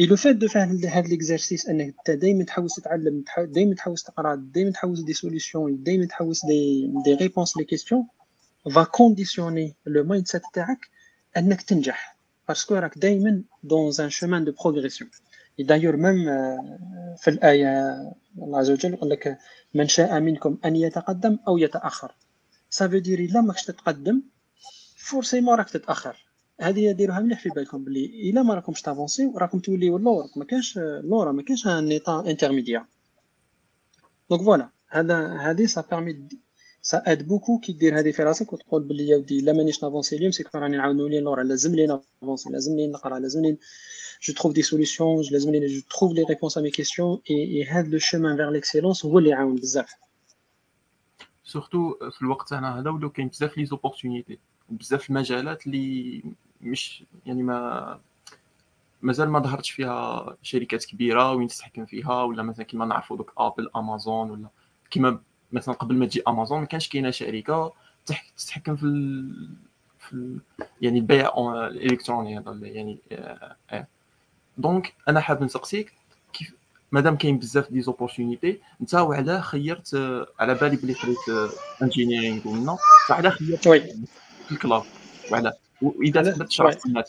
[0.00, 4.34] et le fait de faire هاد l'exercice أنك أنت دائما تحوس تتعلم دائما تحوس تقرأ
[4.34, 8.06] دائما تحوس des solutions دائما تحوس des des réponses les questions
[8.68, 10.78] va conditionner le mindset تاعك
[11.36, 12.16] أنك تنجح.
[12.48, 15.06] parce que راك دائما dans un chemin de progression.
[15.64, 16.28] D'ailleurs même
[17.16, 17.94] في الايه
[18.38, 19.38] الله عز وجل يقول لك
[19.74, 22.14] من شاء منكم ان يتقدم أو يتاخر
[22.80, 24.22] veut dire الا ماكش تتقدم
[24.96, 26.26] forcément راك تتاخر
[26.60, 30.78] هذه ديروها مليح في بالكم بلي الا ما راكمش t'avanci راكم توليو اللور ما كانش
[30.78, 32.86] لورا ما كانش un intermédiaire
[34.30, 36.28] donc voilà هذا هذه ça permet
[36.82, 40.16] ça aide beaucoup كي دير هذه في راسك وتقول بلي يا ودي لا مانيش n'avanci
[40.16, 43.58] اليوم c'est que راني نعاود نولي لورا لازم لي n'avanci لازم لي نقرا لازم لي
[44.22, 47.88] je trouve des solutions لازم لي je trouve les réponses à mes questions et هذا
[47.88, 49.94] le chemin vers l'excellence هو اللي يعاون بزاف
[51.44, 54.38] surtout في الوقت تاعنا هذا ولاو كاين بزاف les opportunités
[54.68, 56.22] بزاف المجالات اللي
[56.60, 58.00] مش يعني ما
[59.02, 63.70] مازال ما ظهرتش فيها شركات كبيرة وين تتحكم فيها ولا مثلا كيما نعرفوا دوك Apple
[63.76, 64.48] Amazon ولا
[64.90, 65.20] كيما
[65.52, 67.72] مثلا قبل ما تجي أمازون ما كانش كاينة شركة
[68.36, 69.48] تتحكم في ال...
[69.98, 70.38] في ال...
[70.80, 71.30] يعني البيع
[71.66, 73.56] الإلكتروني هذا يعني آه.
[73.70, 73.86] آه.
[74.58, 75.92] donc أنا حاب نسقسيك
[76.32, 76.54] كيف
[76.92, 81.50] مادام كاين بزاف des opportunités أنت وعلاه خيرت آه، على بالي بلي خديت
[81.82, 82.78] engineering ومنا
[83.10, 84.82] وعلاه خيرت في ال cloud
[85.32, 87.04] وعلاه واذا تقدر تشرح لنا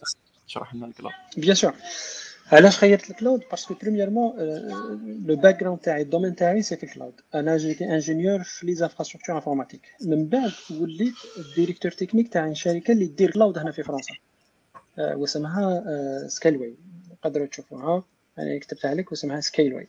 [0.47, 1.73] تشرح لنا الكلاود بيان سور
[2.51, 4.33] علاش خيرت ال cloud parce que premièrement
[5.25, 8.75] le background تاعي ال domaine تاعي c'est في ال cloud أنا j'étais ingénieur في les
[8.75, 11.13] infrastructures informatiques من بعد وليت
[11.55, 14.13] directeur technique تاع شركه اللي دير cloud هنا في فرنسا
[14.97, 15.83] واسمها
[16.27, 16.75] سكيلوي
[17.21, 18.03] تقدروا تشوفوها
[18.39, 19.87] أنا كتبتها لك واسمها سكيلوي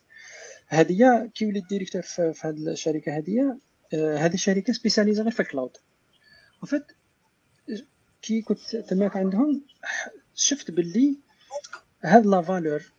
[0.68, 3.58] هذه كي وليت directeur في هذه الشركة هذه
[3.94, 5.76] هذه الشركة spécialisée غير في ال cloud
[6.62, 6.92] وفات
[8.22, 9.62] كي كنت تماك عندهم
[10.34, 11.16] شفت باللي
[12.04, 12.92] هاد la valeur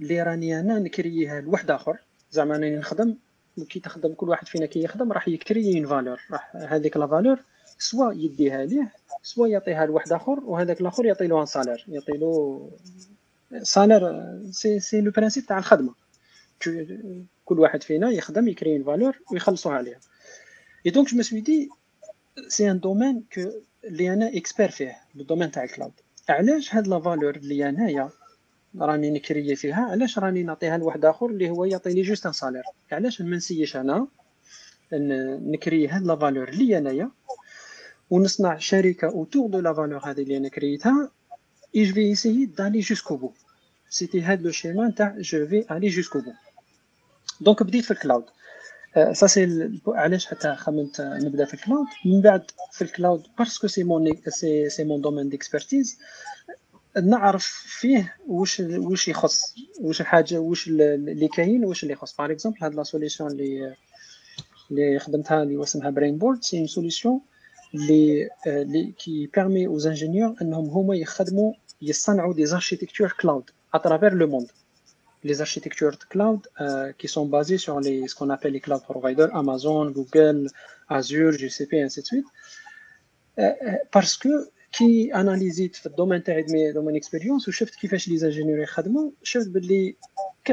[0.00, 1.98] اللي راني أنا نكرييها لواحد آخر.
[2.30, 3.16] زعما راني نخدم
[3.68, 7.38] كي تخدم كل واحد فينا كي يخدم راح يكري une valeur راح هذيك la valeur
[7.78, 8.92] سوا يديها ليه
[9.22, 12.70] سوا يعطيها لواحد آخر وهذاك الآخر يعطي له un salaire يعطي له
[13.62, 15.94] salaire c'est c'est le principe تاع الخدمة.
[17.44, 20.00] كل واحد فينا يخدم يكري une valeur ويخلصوها عليها.
[20.86, 21.70] et donc je me dis
[22.48, 23.50] c'est un domaine que
[23.84, 25.92] اللي أنا expert فيه ال domaine تاع ال cloud
[26.28, 28.10] علاش هاد la valeur اللي أنايا
[28.78, 29.84] راني نكري فيها.
[29.90, 34.06] علاش راني نعطيها لواحد آخر اللي هو يعطيني juste un salaire؟ علاش ما نسيش أنا
[34.92, 37.10] نكري هاد la valeur اللي أنايا؟
[38.10, 41.10] ونصنع شركة autour de la valeur هذه اللي أنا كريتها.
[41.76, 43.30] et je vais essayer d'aller jusqu'au bout
[43.88, 46.32] c'était هاد le chemin تاع je vais aller jusqu'au bout
[47.40, 48.24] donc بديت في ال cloud
[49.12, 53.55] ça c'est علاش حتى خممت نبدأ في ال cloud من بعد في ال cloud parce
[53.55, 54.16] que c'est mon
[54.68, 55.98] c'est mon domaine d'expertise
[56.96, 62.58] نعرف فيه واش واش يخص واش الحاجة واش اللي كاين واش اللي يخص par exemple
[62.62, 63.76] هاد la solution اللي
[64.70, 67.20] اللي خدمتها اللي اسمها Brainboard c'est solution
[67.74, 74.14] اللي اللي كي permet aux ingénieurs إنهم هما يخدموا يصنعوا des architectures cloud à travers
[74.14, 74.50] le monde
[75.22, 78.82] les architectures de cloud euh, qui sont basées sur les, ce qu'on appelle les cloud
[78.82, 80.48] providers, Amazon, Google,
[80.88, 82.26] Azure, GCP, et ainsi de suite.
[83.38, 83.52] Euh,
[83.90, 88.58] parce que كي analyse في ال domaine تاعي de mon expérience وشفت كيفاش les ingénieurs
[88.58, 89.96] يخدموا شفت باللي
[90.48, 90.52] 90%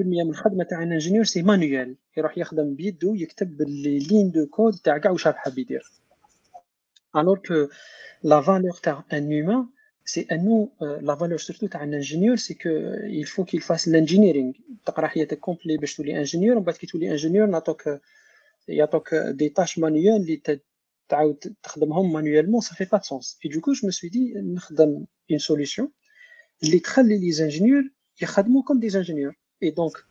[0.00, 4.74] من الخدمه تاع un ingénieur c'est manuel يروح يخدم بيدو يكتب باللي lignes de code
[4.74, 5.82] تاع كاع واش حاب يدير
[7.16, 7.68] alors que
[8.24, 9.68] la valeur تاع un humain
[10.04, 12.72] c'est à nous euh, la valeur surtout تاع ingénieur c'est que
[13.08, 14.54] il faut qu'il fasse l'engineering.
[14.86, 18.00] تقرا حياتك complet باش تولي ingénieur ومن بعد كي تولي ingénieur نعطوك
[18.68, 20.36] يعطوك des tâches manuelles اللي
[21.08, 25.04] تعاود تخدمهم manuellement ça fait pas sens et du coup je me suis dit نخدم
[25.30, 25.88] une solution
[26.62, 27.82] اللي تخلي les ingénieurs
[28.22, 30.04] يخدموا comme des ingénieurs et donc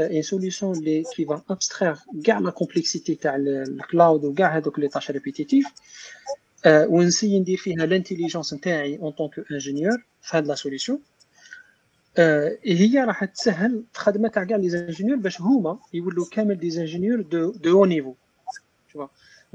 [0.00, 4.88] une solution اللي qui va abstraire كاع la complexité تاع ال cloud وكاع هذوك les
[4.88, 5.66] tâches répétitives
[6.66, 11.00] ونسي ندير فيها l'intelligence نتاعي en tant qu'ingénieur في هاد la solution
[12.64, 17.50] هي راح تسهل الخدمه تاع كاع les ingénieurs باش هما يولوا كامل des ingénieurs de
[17.52, 17.84] de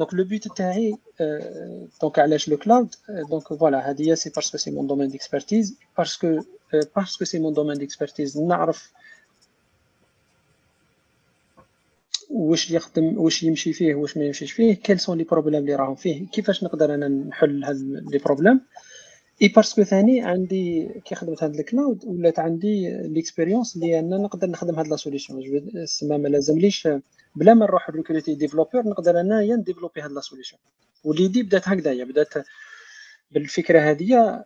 [0.01, 0.97] haut niveau donc le but تاعي
[2.01, 2.95] donc علاش le cloud
[3.29, 6.39] donc voilà هذه c'est parce que c'est mon domaine d'expertise parce que
[6.95, 8.91] parce que c'est mon domaine d'expertise نعرف
[12.29, 15.95] واش يخدم واش يمشي فيه واش ما يمشيش فيه quels sont les problèmes اللي راهم
[15.95, 17.77] فيه كيفاش نقدر أنا نحل هاد
[18.11, 18.61] les problèmes
[19.41, 24.17] et parce que ثاني عندي كي خدمت هاد ال cloud ولات عندي l'expérience اللي أنا
[24.17, 25.41] نقدر نخدم هاد la solution
[26.01, 26.87] ما لازمليش
[27.35, 30.61] بلا ما نروح نروح recruter développeur نقدر انايا ن développer هاد la solution
[31.03, 32.33] و l'idée بدات هكذايا بدات
[33.31, 34.43] بالفكرة هذه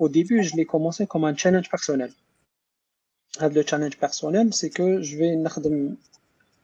[0.00, 2.14] au début je l'ai commencé comme un challenge personnel
[3.40, 5.96] هاد le challenge personnel c'est que je vais نخدم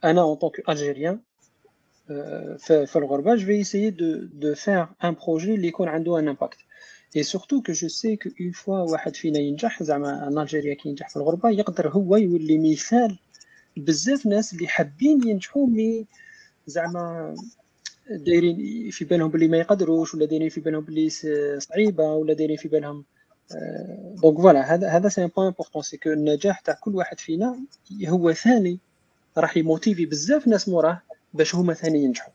[0.05, 1.21] أنا en tant qu'Algérien
[2.87, 6.59] في الغربه je vais essayer de de faire un projet اللي يكون عنده un impact
[7.17, 10.89] et surtout que je sais que une fois واحد فينا ينجح زعما un Algérien كي
[10.89, 13.19] ينجح في الغربه يقدر هو يولي مثال
[13.77, 16.07] بزاف ناس اللي حابين ينجحوا mais
[16.67, 17.35] زعما
[18.11, 21.11] دايرين في بالهم باللي ما يقدروش ولا دايرين في بالهم باللي
[21.61, 23.05] صعيبه ولا دايرين في بالهم
[24.23, 27.61] donc voilà هذا هذا c'est un point important c'est que النجاح تاع كل واحد فينا
[28.07, 28.79] هو ثاني
[29.39, 31.03] راح ي motiver بزاف ناس موراه
[31.35, 32.33] باش هما ثاني ينجحوا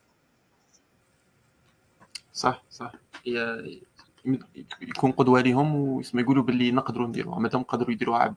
[2.33, 2.93] صح صح
[4.81, 7.39] يكون قدوة ليهم ويسمى يقولوا باللي نقدروا نديروها.
[7.39, 8.35] مادام قدروا يديروها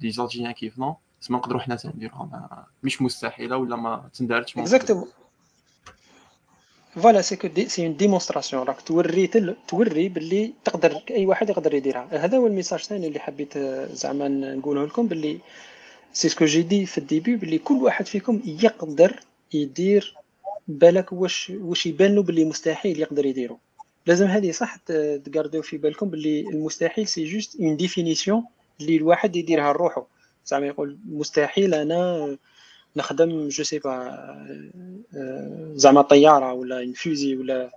[0.00, 2.66] des Algériens كيفنا تسمى نقدروا حنا نديروها.
[2.82, 5.08] مش مستحيلة ولا ما تندارش exactement
[6.94, 9.26] voilà c'est que c'est une démonstration راك توري
[9.68, 12.08] توري باللي تقدر أي واحد يقدر يديرها.
[12.10, 13.58] هذا هو ال message ثاني اللي حبيت
[13.92, 15.38] زعما نقوله لكم باللي
[16.12, 19.20] c'est ce que j'ai dit في ال début باللي كل واحد فيكم يقدر
[19.54, 20.14] يدير
[20.68, 23.58] بالك واش واش يبان له باللي مستحيل يقدر يديرو
[24.06, 24.76] لازم هذه صح
[25.24, 28.44] تقعدوا في بالكم باللي المستحيل c'est juste une définition
[28.80, 30.02] اللي الواحد يديرها لروحو.
[30.46, 32.36] زعما يقول مستحيل أنا
[32.96, 34.18] نخدم je sais pas
[35.74, 37.70] زعما طيارة ولا une fusée ولا.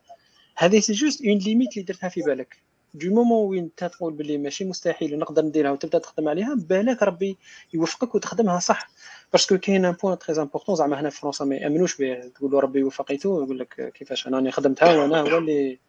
[0.55, 2.57] هذه c'est juste une limite اللي درتها في بالك.
[2.93, 7.38] du moment وين انت تقول باللي ماشي مستحيل ونقدر نديرها وتبدأ تخدم عليها بالك ربي
[7.73, 8.89] يوفقك وتخدمها صح.
[9.34, 12.53] parce que كاين un point très important زعما هنا في فرنسا ما يأمنوش به تقول
[12.53, 15.80] ربي وفقيتو يقول لك كيفاش أنا خدمتها وأنا هو اللي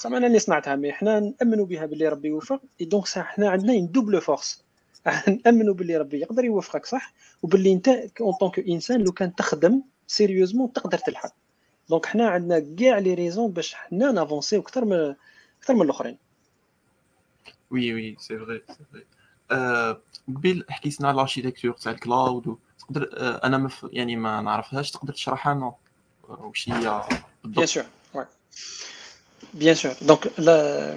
[0.00, 3.90] زعما أنا اللي صنعتها mais حنا نامنوا بها باللي ربي يوفق donc حنا عندنا une
[3.92, 4.64] double force
[5.46, 7.88] نامنوا باللي ربي يقدر يوفقك صح وباللي انت
[8.20, 11.34] en tant que انسان لو كان تخدم sérieusement تقدر تلحق
[11.88, 15.14] donc حنا عندنا كاع les raisons باش حنا ن avancer و أكثر من
[15.60, 16.18] أكثر من الاخرين
[17.70, 19.04] oui oui c'est vrai c'est vrai
[20.28, 23.08] قبيل حكيتنا على ال architecture تاع ال cloud تقدر
[23.44, 25.74] أنا مف يعني ما نعرفهاش تقدر تشرحها لنا
[26.28, 27.02] واش هي
[27.44, 27.84] bien sûr
[29.54, 29.94] Bien sûr.
[30.02, 30.94] Donc, je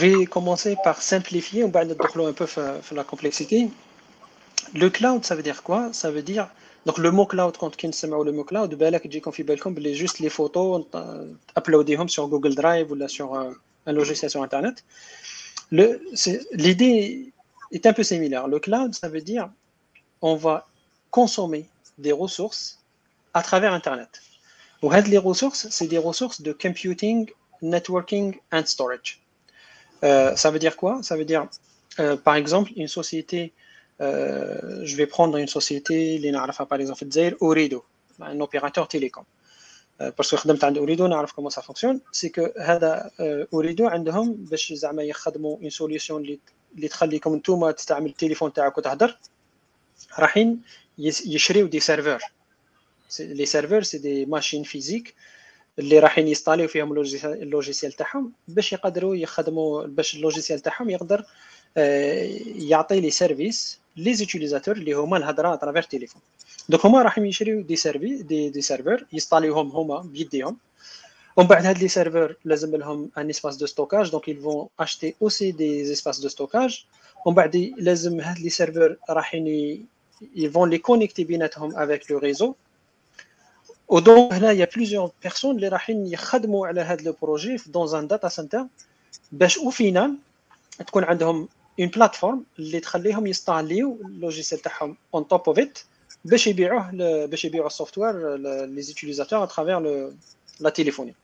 [0.00, 1.80] vais commencer par simplifier, on va
[2.26, 2.46] un peu
[2.92, 3.70] la complexité.
[4.74, 5.92] Le cloud, ça veut dire quoi?
[5.92, 6.48] Ça veut dire.
[6.86, 10.86] Donc, le mot cloud, quand on le mot cloud, ben là, je juste les photos,
[11.56, 14.84] uploader sur Google Drive ou là, sur un logiciel sur Internet.
[15.70, 17.32] L'idée
[17.72, 18.48] est un peu similaire.
[18.48, 19.50] Le cloud, ça veut dire
[20.22, 20.66] on va
[21.10, 22.78] consommer des ressources
[23.34, 24.22] à travers Internet.
[24.83, 27.29] Ou les ressources, c'est des ressources de computing,
[27.61, 29.21] networking and storage.
[30.03, 31.47] Euh, ça veut dire quoi Ça veut dire,
[31.99, 33.53] euh, par exemple, une société,
[33.99, 35.97] euh, je vais prendre une société,
[36.69, 37.03] par exemple,
[37.41, 37.85] Orido,
[38.21, 39.25] un opérateur télécom.
[39.99, 43.11] باسكو خدمت عند اوريدو نعرف كومون سا فونكسيون سي كو هذا
[43.53, 46.39] اوريدو عندهم باش زعما يخدموا اون سوليسيون اللي
[46.75, 49.17] اللي تخليكم نتوما تستعمل التليفون تاعك وتهدر
[50.19, 50.61] رايحين
[50.97, 52.23] يشريو دي سيرفر
[53.20, 55.14] لي سيرفر سي دي ماشين فيزيك
[55.78, 56.92] اللي رايحين يستاليو فيهم
[57.24, 61.24] ال logiciel تاعهم باش يقدروا يخدموا باش ال logiciel تاعهم يقدر
[62.56, 66.22] يعطي les services les utilisateurs اللي هما الهضرة à travers téléphone.
[66.68, 70.56] Donc هما راحين يشريو des serveurs des des serveurs يستاليوهم هما بيديهم.
[71.36, 75.14] ومن بعد هاد les serveurs لازم لهم un espace de stockage donc ils vont acheter
[75.24, 76.84] aussi des espaces de stockage.
[77.26, 79.86] ومن بعد لازم هاد les serveurs راحين
[80.36, 82.54] ils vont les connecter بيناتهم avec le réseau.
[83.88, 87.56] و donc هنا il y a plusieurs personnes اللي راحين يخدموا على هاد le projet
[87.66, 88.66] d'un data center
[89.32, 90.16] باش au final
[90.86, 91.48] تكون عندهم
[91.80, 95.78] une plateforme اللي تخليهم يستاليو ال logiciel تاعهم on top of it
[96.24, 96.90] باش يبيعوه
[97.26, 100.10] باش يبيعوا ال software les utilisateurs à travers
[100.60, 101.14] la téléphonie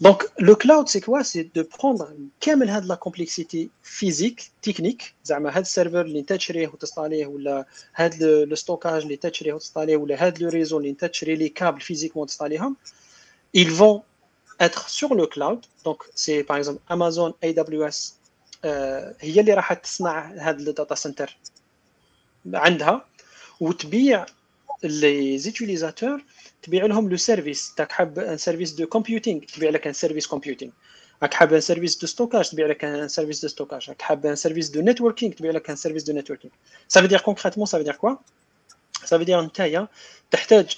[0.00, 5.56] donc le cloud c'est quoi c'est de prendre كامل هاد la complexité physique technique زعما
[5.56, 9.96] هاد ال serveur اللي انت تشريه وتستاليه ولا هاد le stockage اللي انت تشريه وتستاليه
[9.96, 12.76] ولا هاد le réseau اللي انت تشري les câbles physiquement تستاليهم
[13.56, 14.02] ils vont
[14.60, 15.60] être sur le cloud.
[15.84, 17.98] Donc c'est par exemple Amazon AWS
[19.20, 21.36] هي اللي راح تصنع هاد ال data center
[22.54, 23.04] عندها.
[23.60, 24.26] وتبيع
[24.84, 26.24] les utilisateurs
[26.64, 27.74] تبيع لهم le service.
[27.76, 30.72] راك حاب un service de computing تبيع لك un service computing.
[31.22, 33.88] راك حاب un service de stockage تبيع لك un service de stockage.
[33.88, 36.52] راك حاب un service de networking تبيع لك un service de networking
[36.94, 38.12] ça veut dire concrètement ça veut dire quoi?
[39.04, 39.88] Ça veut dire نتايا
[40.30, 40.76] تحتاج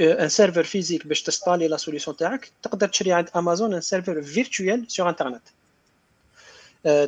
[0.00, 2.50] un serveur physique باش تستالي la solution تاعك.
[2.62, 5.42] تقدر تشري عند امازون un serveur virtuel sur internet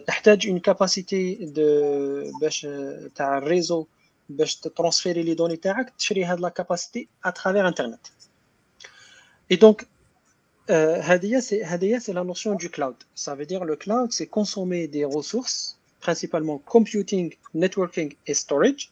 [0.07, 2.67] تحتاج une capacité de باش
[3.15, 3.87] تاع ال réseau
[4.30, 8.08] باش تترونسفيري لي دوني تاعك تشري هاد لا كاباسيتي اترافير انترنت
[9.52, 9.88] اي دونك
[11.02, 14.88] هذه سي هذه سي لا نوسيون دو كلاود ça veut dire le cloud c'est consommer
[14.88, 18.92] des ressources principalement computing networking et storage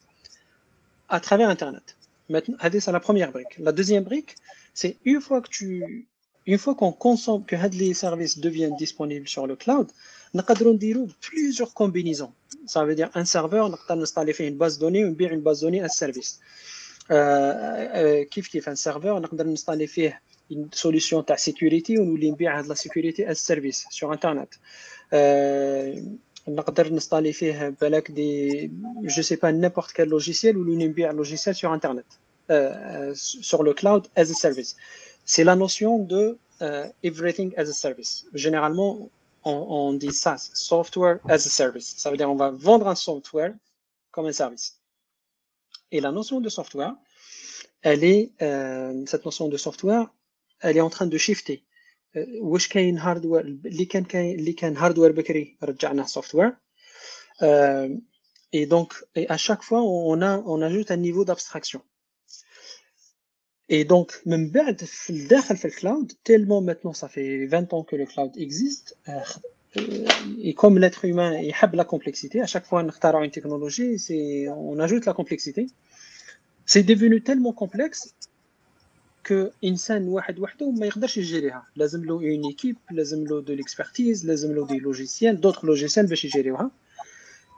[1.09, 1.95] à travers internet
[2.29, 3.57] Maintenant, c'est la première brique.
[3.59, 4.35] La deuxième brique,
[4.73, 6.07] c'est une fois que tu,
[6.45, 9.91] une fois qu'on consomme, que les services deviennent disponibles sur le cloud,
[10.33, 12.31] nous pouvons plusieurs combinaisons.
[12.65, 15.41] Ça veut dire un serveur, nous pouvons installer une base de données ou bien une
[15.41, 16.39] base de données un service.
[17.11, 19.89] Euh, euh, kif kif un serveur, nous pouvons installer
[20.49, 24.49] une solution de sécurité ou nous de la sécurité un service sur Internet.
[25.13, 25.99] Euh,
[26.47, 28.71] نقدر نستالي فيه بالك دي
[29.03, 32.05] جو سي با نيمبورت كال لوجيسيال ولا نبيع لوجيسيال سور انترنت
[33.49, 34.75] sur le cloud as a service.
[35.25, 38.25] C'est la notion de uh, everything as a service.
[38.33, 39.09] Généralement,
[39.43, 41.95] on, on, dit ça, software as a service.
[41.97, 43.53] Ça veut dire on va vendre un software
[44.11, 44.79] comme un service.
[45.91, 46.95] Et la notion de software,
[47.81, 50.07] elle est, euh, cette notion de software,
[50.61, 51.63] elle est en train de shifter.
[52.41, 56.55] واش كاين هاردوير اللي كان كاين اللي كان هاردوير بكري رجعناه سوفت وير
[58.53, 61.81] et donc et à chaque fois on a on ajoute un niveau d'abstraction
[63.69, 67.95] et donc من بعد في الداخل في الكلاود tellement maintenant ça fait 20 ans que
[67.95, 68.97] le cloud existe
[70.39, 74.79] et comme l'être humain يحب la complexité à chaque fois نختاروا une technologie c'est on
[74.79, 75.67] ajoute la complexité
[76.65, 78.13] c'est devenu tellement complexe
[79.27, 84.25] كو انسان واحد وحده ما يقدرش يجيريها لازم له اون ايكيب لازم له دو ليكسبرتيز
[84.25, 86.71] لازم له دي لوجيسيال دوطخ لوجيسيال باش يجيريوها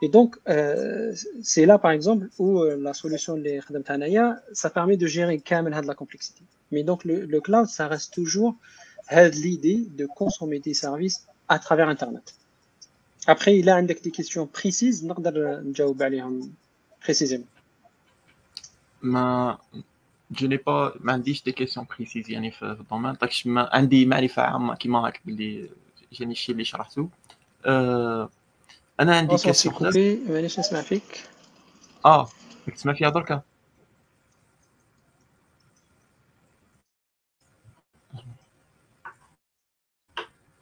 [0.02, 4.96] Et donc, euh, c'est là, par exemple, où euh, la solution de Tanaya, ça permet
[4.96, 6.42] de gérer quand même de la complexité.
[6.72, 8.54] Mais donc, le, le cloud, ça reste toujours
[9.44, 12.34] l'idée de consommer des services à travers Internet.
[13.26, 16.50] Après, il a des questions précises, نقدر نجاوب عليهم
[17.00, 17.46] précisément.
[19.02, 19.58] ما
[20.30, 24.42] جو ني با ما عنديش دي كيسيون بريسيز يعني في الدومين داكش ما عندي معرفه
[24.42, 25.70] عامه كيما هاك باللي
[26.20, 27.08] يعني الشيء اللي شرحته
[27.66, 28.30] أه
[29.01, 29.75] أنا عندي question
[30.29, 31.29] معليش نسمع فيك
[32.05, 32.29] آه
[32.75, 33.41] تسمع فيها دركا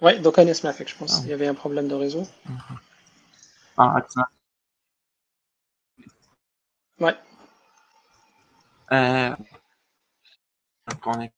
[0.01, 1.15] Oui, donc on est je pense.
[1.17, 1.21] Ah.
[1.23, 2.25] Il y avait un problème de réseau.
[3.77, 4.19] Ah, tu
[6.99, 7.15] Ouais.
[8.91, 9.35] Euh,
[11.03, 11.33] كونيكت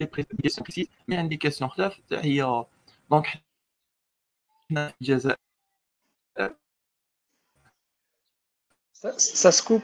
[0.00, 2.64] كيسيون بريسيز مي عندي كيسيون خلاف هي
[3.10, 3.26] دونك
[4.70, 5.47] حنا في الجزائر
[8.98, 9.82] سا سكوب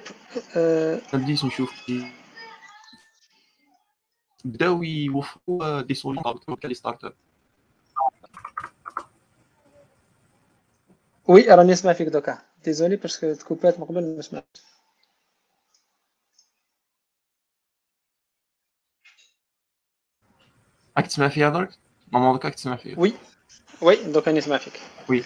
[1.13, 1.73] بديت نشوف
[4.45, 7.15] بداو يوفروا دي سوليسيون لي ستارت اب
[11.29, 14.63] oui راني نسمع فيك دوكا désolé parce que تكوبات من قبل ما سمعتش
[20.97, 21.79] راك تسمع فيها درك
[22.13, 23.13] normal دوكا تسمع فيها oui
[23.83, 25.25] oui دوكا نسمع فيك oui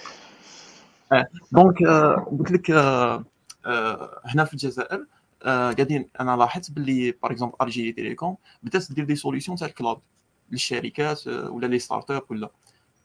[1.12, 1.26] آه.
[1.52, 2.36] donc آه.
[2.38, 3.14] قلت لك آه.
[3.14, 3.37] آه.
[4.24, 5.06] هنا في الجزائر
[5.42, 5.72] آه.
[5.72, 9.73] قاعدين أنا لاحظت باللي par exemple ار جي تيليكوم بدات دير des solutions تاع ال
[9.73, 10.00] cloud
[10.50, 12.50] للشركات آه، ولا les start-ups ولا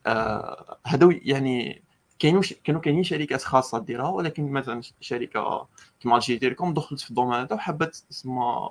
[0.05, 0.77] آه.
[0.85, 1.83] هذو يعني
[2.19, 5.67] كاينوا كانوا كاينين شركات خاصة ديرها ولكن مثلا شركة
[5.99, 8.69] كيما جي تيليكوم دخلت في ال domaine هذا وحبت تسمى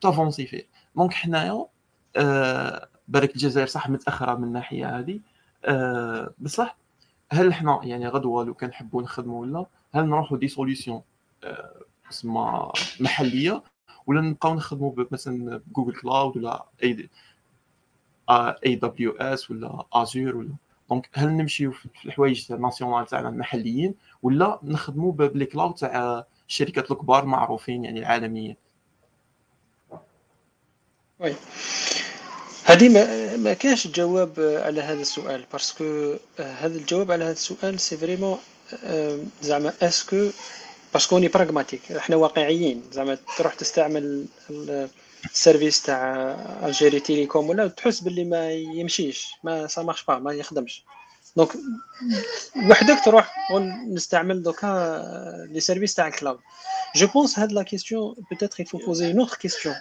[0.00, 0.66] تافونسي فيه
[0.96, 1.66] donc حنايا
[2.16, 5.20] آه، بالك الجزائر صح متأخرة من الناحية هذه
[5.64, 6.76] آه، بصح
[7.32, 9.66] هل إحنا يعني غدوة لو كان نحبوا نخدموا ولا
[9.96, 11.02] هل نروحوا des solutions
[12.10, 13.62] تسمى محلية
[14.06, 17.08] ولا نبقاو نخدموا مثلا Google Cloud ولا أي
[18.30, 20.54] AWS ولا Azure ولا.
[20.90, 26.90] donc هل نمشيو في الحوايج nationales تاعنا المحليين ولا نخدموا ب les clouds تاع الشركات
[26.90, 28.56] الكبار معروفين يعني العالميين
[31.20, 31.34] oui.
[32.64, 37.96] هذه ما, ما جواب على هذا السؤال parce que هذا الجواب على هذا السؤال c'est
[37.96, 38.38] vraiment
[39.42, 40.30] زعما est-ce que
[40.92, 42.82] parce qu'on est pragmatique إحنا واقعيين.
[42.92, 44.26] زعما تروح تستعمل
[45.34, 46.36] ال service تاع
[46.66, 50.84] الجيري تيليكوم ولا تحس باللي ما يمشيش mais ça marche pas ما يخدمش.
[51.36, 51.50] donc
[52.70, 53.50] وحدك تروح
[53.88, 54.66] نستعمل دوكا
[55.50, 56.38] les services تاع ال cloud
[56.96, 59.74] je pense هاد la question peut-être faut poser une autre question.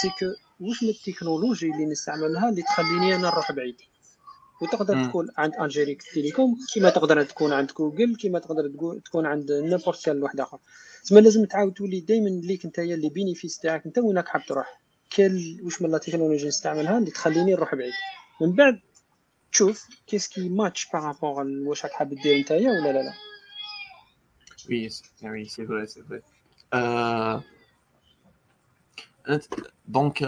[0.00, 0.26] C'est que
[0.60, 3.76] واش من التكنولوجي اللي نستعملها اللي تخليني أنا نروح بعيد؟
[4.62, 8.70] وتقدر تكون عند انجيريك تيليكوم كيما تقدر تكون عند جوجل كيما تقدر
[9.04, 10.58] تكون عند n'importe كان واحد اخر
[11.02, 14.80] تسمى لازم تعاود تولي دائما ليك أنت les bénéfices تاعك أنت وينك حاب تروح.
[15.16, 17.92] كل واش من la technologie نستعملها اللي تخليني نروح بعيد.
[18.40, 18.80] من بعد
[19.52, 23.12] تشوف qu'est-ce qui match par rapport واش راك حاب دير نتايا ولا لا لا.
[24.70, 24.90] oui
[25.22, 26.22] oui c'est vrai c'est vrai
[29.88, 30.22] donc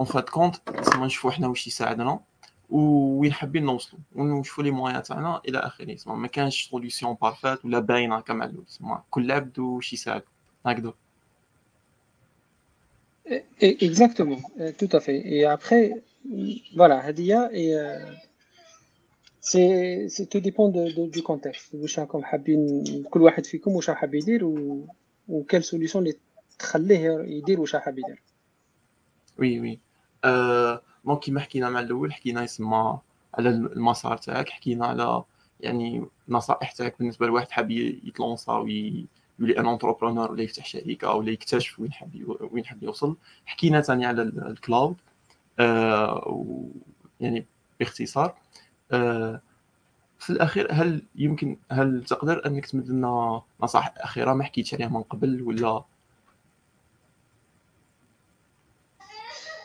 [0.00, 2.20] en fin de compte تسمى نشوفوا حنا واش يساعدنا
[2.70, 7.78] وين حابين نوصلوا ونشوفوا les moyens تاعنا إلى اخره تسمى ما كانش solution parfaite ولا
[7.78, 10.22] باينه كما علو تسمى كل عبد واش يساعد
[10.66, 10.94] هكذا
[13.60, 14.40] Exactement,
[14.80, 15.18] tout à fait.
[15.34, 15.84] Et après,
[16.74, 17.98] voilà, Hadia, et euh,
[19.40, 21.74] c'est tout dépend de, de, du contexte.
[21.74, 24.86] واش راكم حابين كل واحد فيكم واش حاب يدير و,
[25.28, 26.16] وكل سوليسيون اللي
[26.58, 28.22] تخليه يدير واش حاب يدير.
[29.38, 29.78] وي وي
[30.24, 32.98] آه دونك كيما حكينا مع الأول حكينا يسمى
[33.34, 35.24] على المسار تاعك حكينا على
[35.60, 41.80] يعني نصائح تاعك بالنسبة لواحد حاب يتلونسا ويولي أن انتربرونور ولا يفتح شركة ولا يكتشف
[41.80, 42.10] وين حاب
[42.52, 43.16] وين حاب يوصل.
[43.46, 44.96] حكينا ثاني على الكلاود
[45.58, 46.64] آه
[47.20, 47.46] يعني
[47.80, 48.34] باختصار
[48.92, 49.40] آه
[50.18, 55.02] في الأخير هل يمكن هل تقدر أنك تمد لنا نصائح أخيرة ما حكيتش عليها من
[55.02, 55.84] قبل ولا؟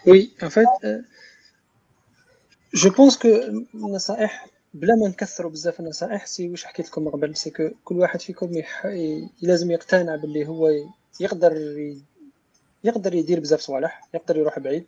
[0.07, 0.67] وي ان فيت
[2.73, 3.27] جو بونس كو
[3.75, 8.21] النصائح بلا ما نكثروا بزاف النصائح سي واش حكيت لكم قبل سي كو كل واحد
[8.21, 8.87] فيكم يح...
[9.41, 10.71] لازم يقتنع باللي هو
[11.19, 11.53] يقدر
[12.83, 14.85] يقدر يدير بزاف صوالح يقدر يروح بعيد.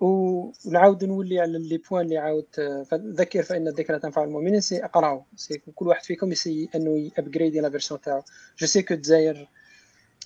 [0.00, 2.46] ونعاود نولي على لي بوان اللي عاود
[2.94, 7.70] ذكر فإن الذكرى تنفع المؤمنين سي اقراو سي كل واحد فيكم يسي أنه يابجريدي لا
[7.70, 8.22] فيرسيون تاعو.
[8.58, 9.48] جو سي كو الجزائر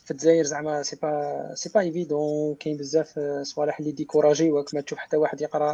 [0.07, 4.99] في الجزائر زعما سي با سي با ايفيدون كاين بزاف صوالح اللي ديكوراجيوك ما تشوف
[4.99, 5.73] حتى واحد يقرأ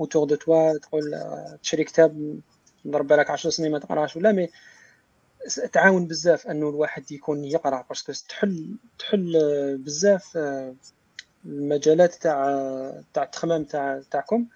[0.00, 1.14] اوتور دو توا تقول
[1.62, 2.40] تشري كتاب
[2.84, 4.48] نضرب لك 10 سنين ما تقراش ولا مي
[5.72, 9.32] تعاون بزاف أنه الواحد يكون يقرأ باسكو تحل تحل
[9.78, 10.38] بزاف
[11.44, 14.46] المجالات تاع تاع التخمام تاع تاعكم.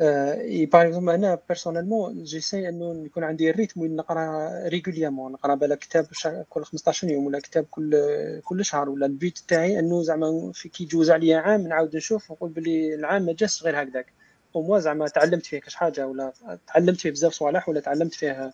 [0.00, 5.78] اي باغ اكزومبل أنا بيرسونيلمون جيساي انه يكون عندي الريتم وين نقرا ريغوليامون نقرا بالك
[5.78, 6.06] كتاب
[6.48, 7.96] كل 15 يوم ولا كتاب كل
[8.44, 12.94] كل شهر ولا البيت تاعي انه زعما كي يجوز عليا عام نعاود نشوف ونقول بلي
[12.94, 14.12] العام ما جاش غير هكذاك
[14.54, 16.32] وموا زعما تعلمت فيه كاش حاجة ولا
[16.66, 18.52] تعلمت فيه بزاف صوالح ولا تعلمت فيه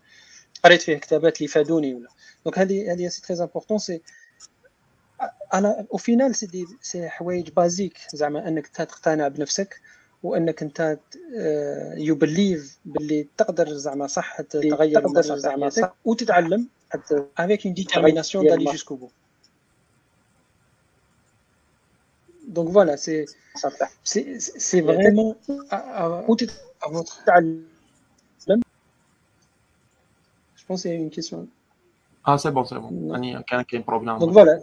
[0.64, 2.09] قريت فيه كتابات اللي فادوني ولا
[2.45, 4.03] دونك هذه هذه سي تري امبورطون سي
[5.55, 6.34] أنا أو فينال
[6.82, 9.80] سي حوايج بازيك زعما انك تقتنع بنفسك
[10.22, 10.98] وإنك أنت
[11.96, 16.68] يو بليف باللي تقدر زعما صح تغير تقدر زعما صح وتتعلم
[17.38, 19.08] افيك اون ديتيرميناسيون دالي جوسكو بو
[22.48, 23.26] دونك فوالا سي
[24.04, 25.34] سي فريمون
[26.92, 27.66] وتتعلم
[30.56, 31.48] جو بونس اون كيسيون
[32.28, 34.62] آه سي بون سي بون كان كاين بروبليم دونك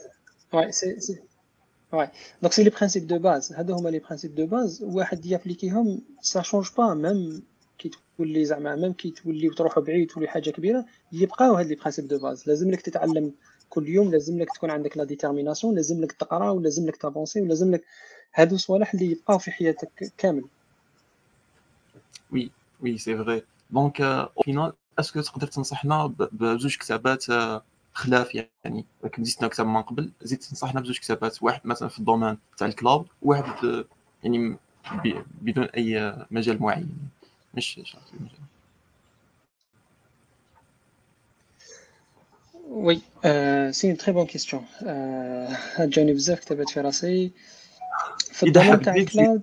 [0.51, 1.26] فوالا سي سي
[1.93, 2.09] Ouais.
[2.41, 3.53] Donc c'est les principes de base.
[3.53, 4.81] هذا هما les principes de base.
[4.81, 6.95] واحد يابليكيهم ça change pas.
[6.95, 7.41] Même
[7.77, 12.07] كي تولي زعما ميم كي تولي تروحوا بعيد تولي حاجة كبيره يبقاو هاد لي برانسيب
[12.07, 13.33] دو باز لازم لك تتعلم
[13.69, 17.71] كل يوم لازم لك تكون عندك لا ديتيرميناسيون لازم لك تقرا ولازم لك تافونسي ولازم
[17.71, 17.83] لك
[18.33, 20.43] هادو صوالح اللي يبقاو في حياتك كامل
[22.31, 27.25] وي وي سي فري دونك فينال اسكو تقدر تنصحنا بزوج كتابات
[27.97, 30.11] خلاف يعني ولكن زدنا كتاب من قبل.
[30.21, 33.85] زيد تنصحنا بزوج كتابات واحد مثلا في الدومين تاع الكلاود وواحد
[34.23, 34.57] يعني
[35.41, 36.89] بدون أي مجال معين.
[37.53, 38.39] مش شرط المجال
[42.69, 43.01] وي
[43.71, 44.65] سي اون تري بون كيستيون
[45.79, 47.31] جاني بزاف كتابات في راسي
[48.31, 49.41] في الدومين تاع الكلاود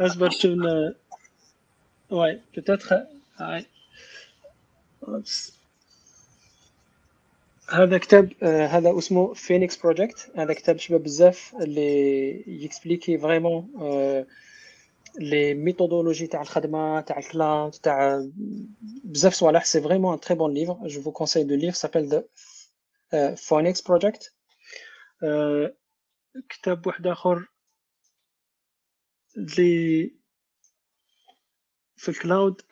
[0.00, 0.94] اصبر شفنا
[2.10, 2.92] واي بتاتخ
[7.70, 13.70] هذا كتاب هذا اسمه فينيكس بروجكت هذا كتاب شباب بزاف اللي يكسبليكي فريمون
[15.18, 18.26] لي ميثودولوجي تاع الخدمة تاع الكلاود تاع
[19.04, 19.64] بزاف صوالح.
[19.64, 22.24] سي فريمون ان تري بون ليفر جو فو كونساي دو لير سابيل ذا
[23.34, 24.34] فونيكس بروجكت
[26.48, 27.48] كتاب واحد آخر
[29.36, 30.14] اللي
[31.96, 32.62] في الكلاود.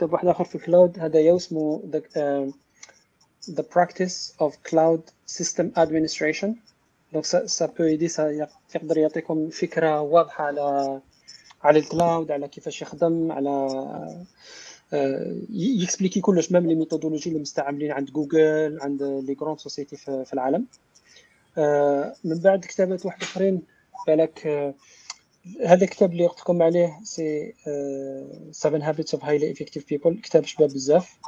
[0.00, 2.52] كتاب واحد آخر في الكلاود هذا اسمه the, uh,
[3.54, 6.48] the practice of cloud system administration.
[7.12, 8.08] دونك سا بو ايدي
[8.74, 11.00] يقدر يعطيكم فكرة واضحة على
[11.62, 13.68] على الكلاود على كيفاش يخدم على
[15.50, 20.66] يكسبليكي كلش ميم لي ميثودولوجي اللي مستعملين عند جوجل عند لي غروند سوسيتي في العالم.
[22.24, 23.62] من بعد كتابات واحد آخرين
[24.06, 24.74] بالك
[25.66, 27.54] هذا الكتاب اللي قلت لكم عليه سي
[28.52, 31.18] 7 هابيتس اوف هايلي افكتيف بيبل كتاب شباب بزاف.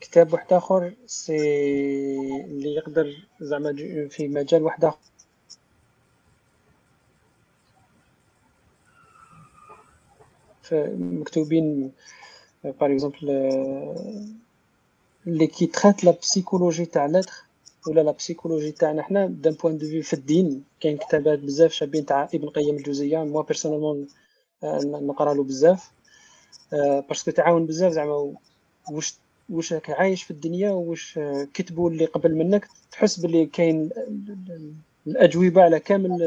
[0.00, 1.36] كتاب واحد آخر سي
[2.44, 3.72] اللي يقدر زعما
[4.10, 4.98] في مجال واحد آخر.
[10.98, 11.92] مكتوبين
[12.64, 13.30] باغ اكزومبل
[15.26, 17.45] اللي كيترات لا بسيكولوجي تاع لاتر
[17.86, 22.06] ولا لا بسيكولوجي تاعنا حنا دان بوان دو في في الدين كاين كتابات بزاف شابين
[22.06, 24.08] تاع ابن القيم الجوزية موا بيرسونيلمون
[24.84, 25.90] نقرأ له بزاف.
[27.08, 28.34] باسكو تعاون بزاف زعما
[28.90, 29.14] واش
[29.50, 31.18] واش راك عايش في الدنيا واش
[31.54, 33.90] كتبوا اللي قبل منك تحس باللي كاين
[35.06, 36.22] الأجوبة على كامل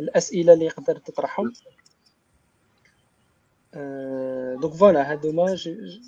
[0.00, 1.52] الأسئلة اللي يقدر تطرحهم.
[4.60, 5.54] دونك فوالا هادوما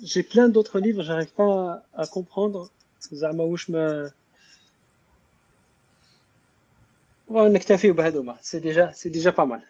[0.03, 2.86] جي بلان دوطخ ليفر جاريف با ا كومبروندر زعما واش
[7.29, 9.61] ما نكتفيو بهذوما سي ديجا سي ديجا با مال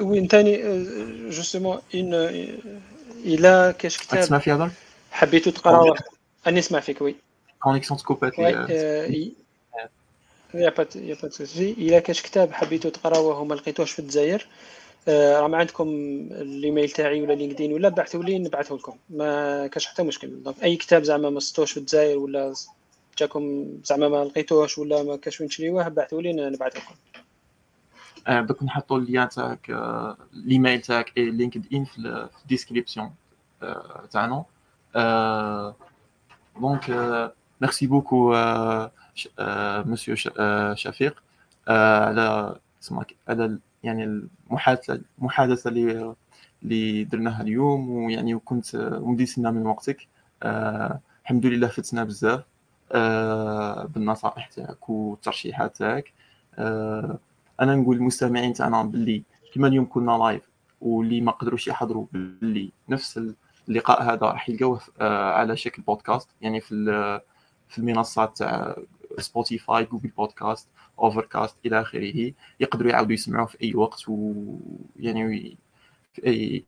[0.00, 0.56] oui تاني
[1.30, 2.14] justement ان
[3.24, 4.20] إلا كاش كتاب.
[4.20, 4.70] تسمع في هذا
[5.10, 5.94] حبيتو تقراو
[6.46, 7.16] اني نسمع فيك oui.
[7.62, 9.32] connexion تكوبات il
[10.54, 13.92] y a pas y a pas de souci الا كاش كتاب حبيتو تقراوه وما لقيتوش
[13.92, 14.46] في الجزائر.
[15.08, 15.88] راهم عندكم
[16.30, 18.96] الإيميل تاعي ولا LinkedIn ولا بعثوا لي نبعثه لكم.
[19.10, 20.42] ما كاش حتى مشكل.
[20.42, 22.54] donc أي كتاب زعما ما ستوش في الجزائر ولا
[23.18, 26.94] جاكم زعما ما لقيتوش ولا ما كاش وين تشريوه بعثوا لي نبعثه لكم.
[28.28, 29.70] دوك نحطوا ال lien تاعك
[30.34, 33.14] الايميل تاعك et LinkedIn في ال description
[34.10, 34.44] تاعنا.
[36.60, 36.90] donc
[37.60, 38.34] merci beaucoup
[39.86, 40.14] monsieur
[40.74, 41.22] شفيق
[41.68, 44.04] على اسمك على يعني
[44.50, 46.14] المحادثة المحادثة اللي
[46.62, 50.06] اللي درناها اليوم ويعني وكنت مديتنا من وقتك.
[50.42, 52.44] الحمد لله فدتنا بزاف
[53.94, 56.12] بالنصائح تاعك والترشيحات تاعك.
[57.60, 59.22] أنا نقول للمستمعين تاعنا باللي
[59.54, 60.50] كما اليوم كنا live
[60.80, 63.20] واللي ما قدروش يحضروا باللي نفس
[63.68, 64.80] اللقاء هذا راح يلقاوه
[65.34, 67.20] على شكل بودكاست يعني في
[67.68, 68.76] في المنصات تاع
[69.18, 70.68] Spotify Google Podcasts
[70.98, 72.32] Overcast إلى آخره.
[72.60, 75.58] يقدروا يعاودوا يسمعوه في أي وقت ويعني
[76.12, 76.66] في أي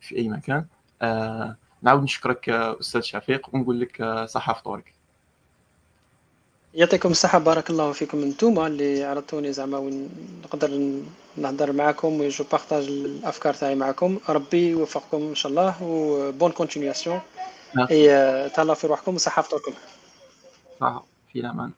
[0.00, 0.66] في أي مكان.
[1.02, 4.94] آه نعاود نشكرك أستاذ شفيق ونقول لك صحة فطورك.
[6.74, 10.08] يعطيكم الصحة بارك الله فيكم انتوما اللي عرضتوني زعما وين
[10.44, 11.00] نقدر
[11.36, 16.52] نهضر معاكم و je partage الأفكار تاعي معاكم ربي يوفقكم إن شاء الله و bonne
[16.52, 17.20] continuation
[17.90, 19.72] et تهلاو في روحكم وصحة فطوركم.
[20.80, 21.02] صح
[21.32, 21.70] في الأمان.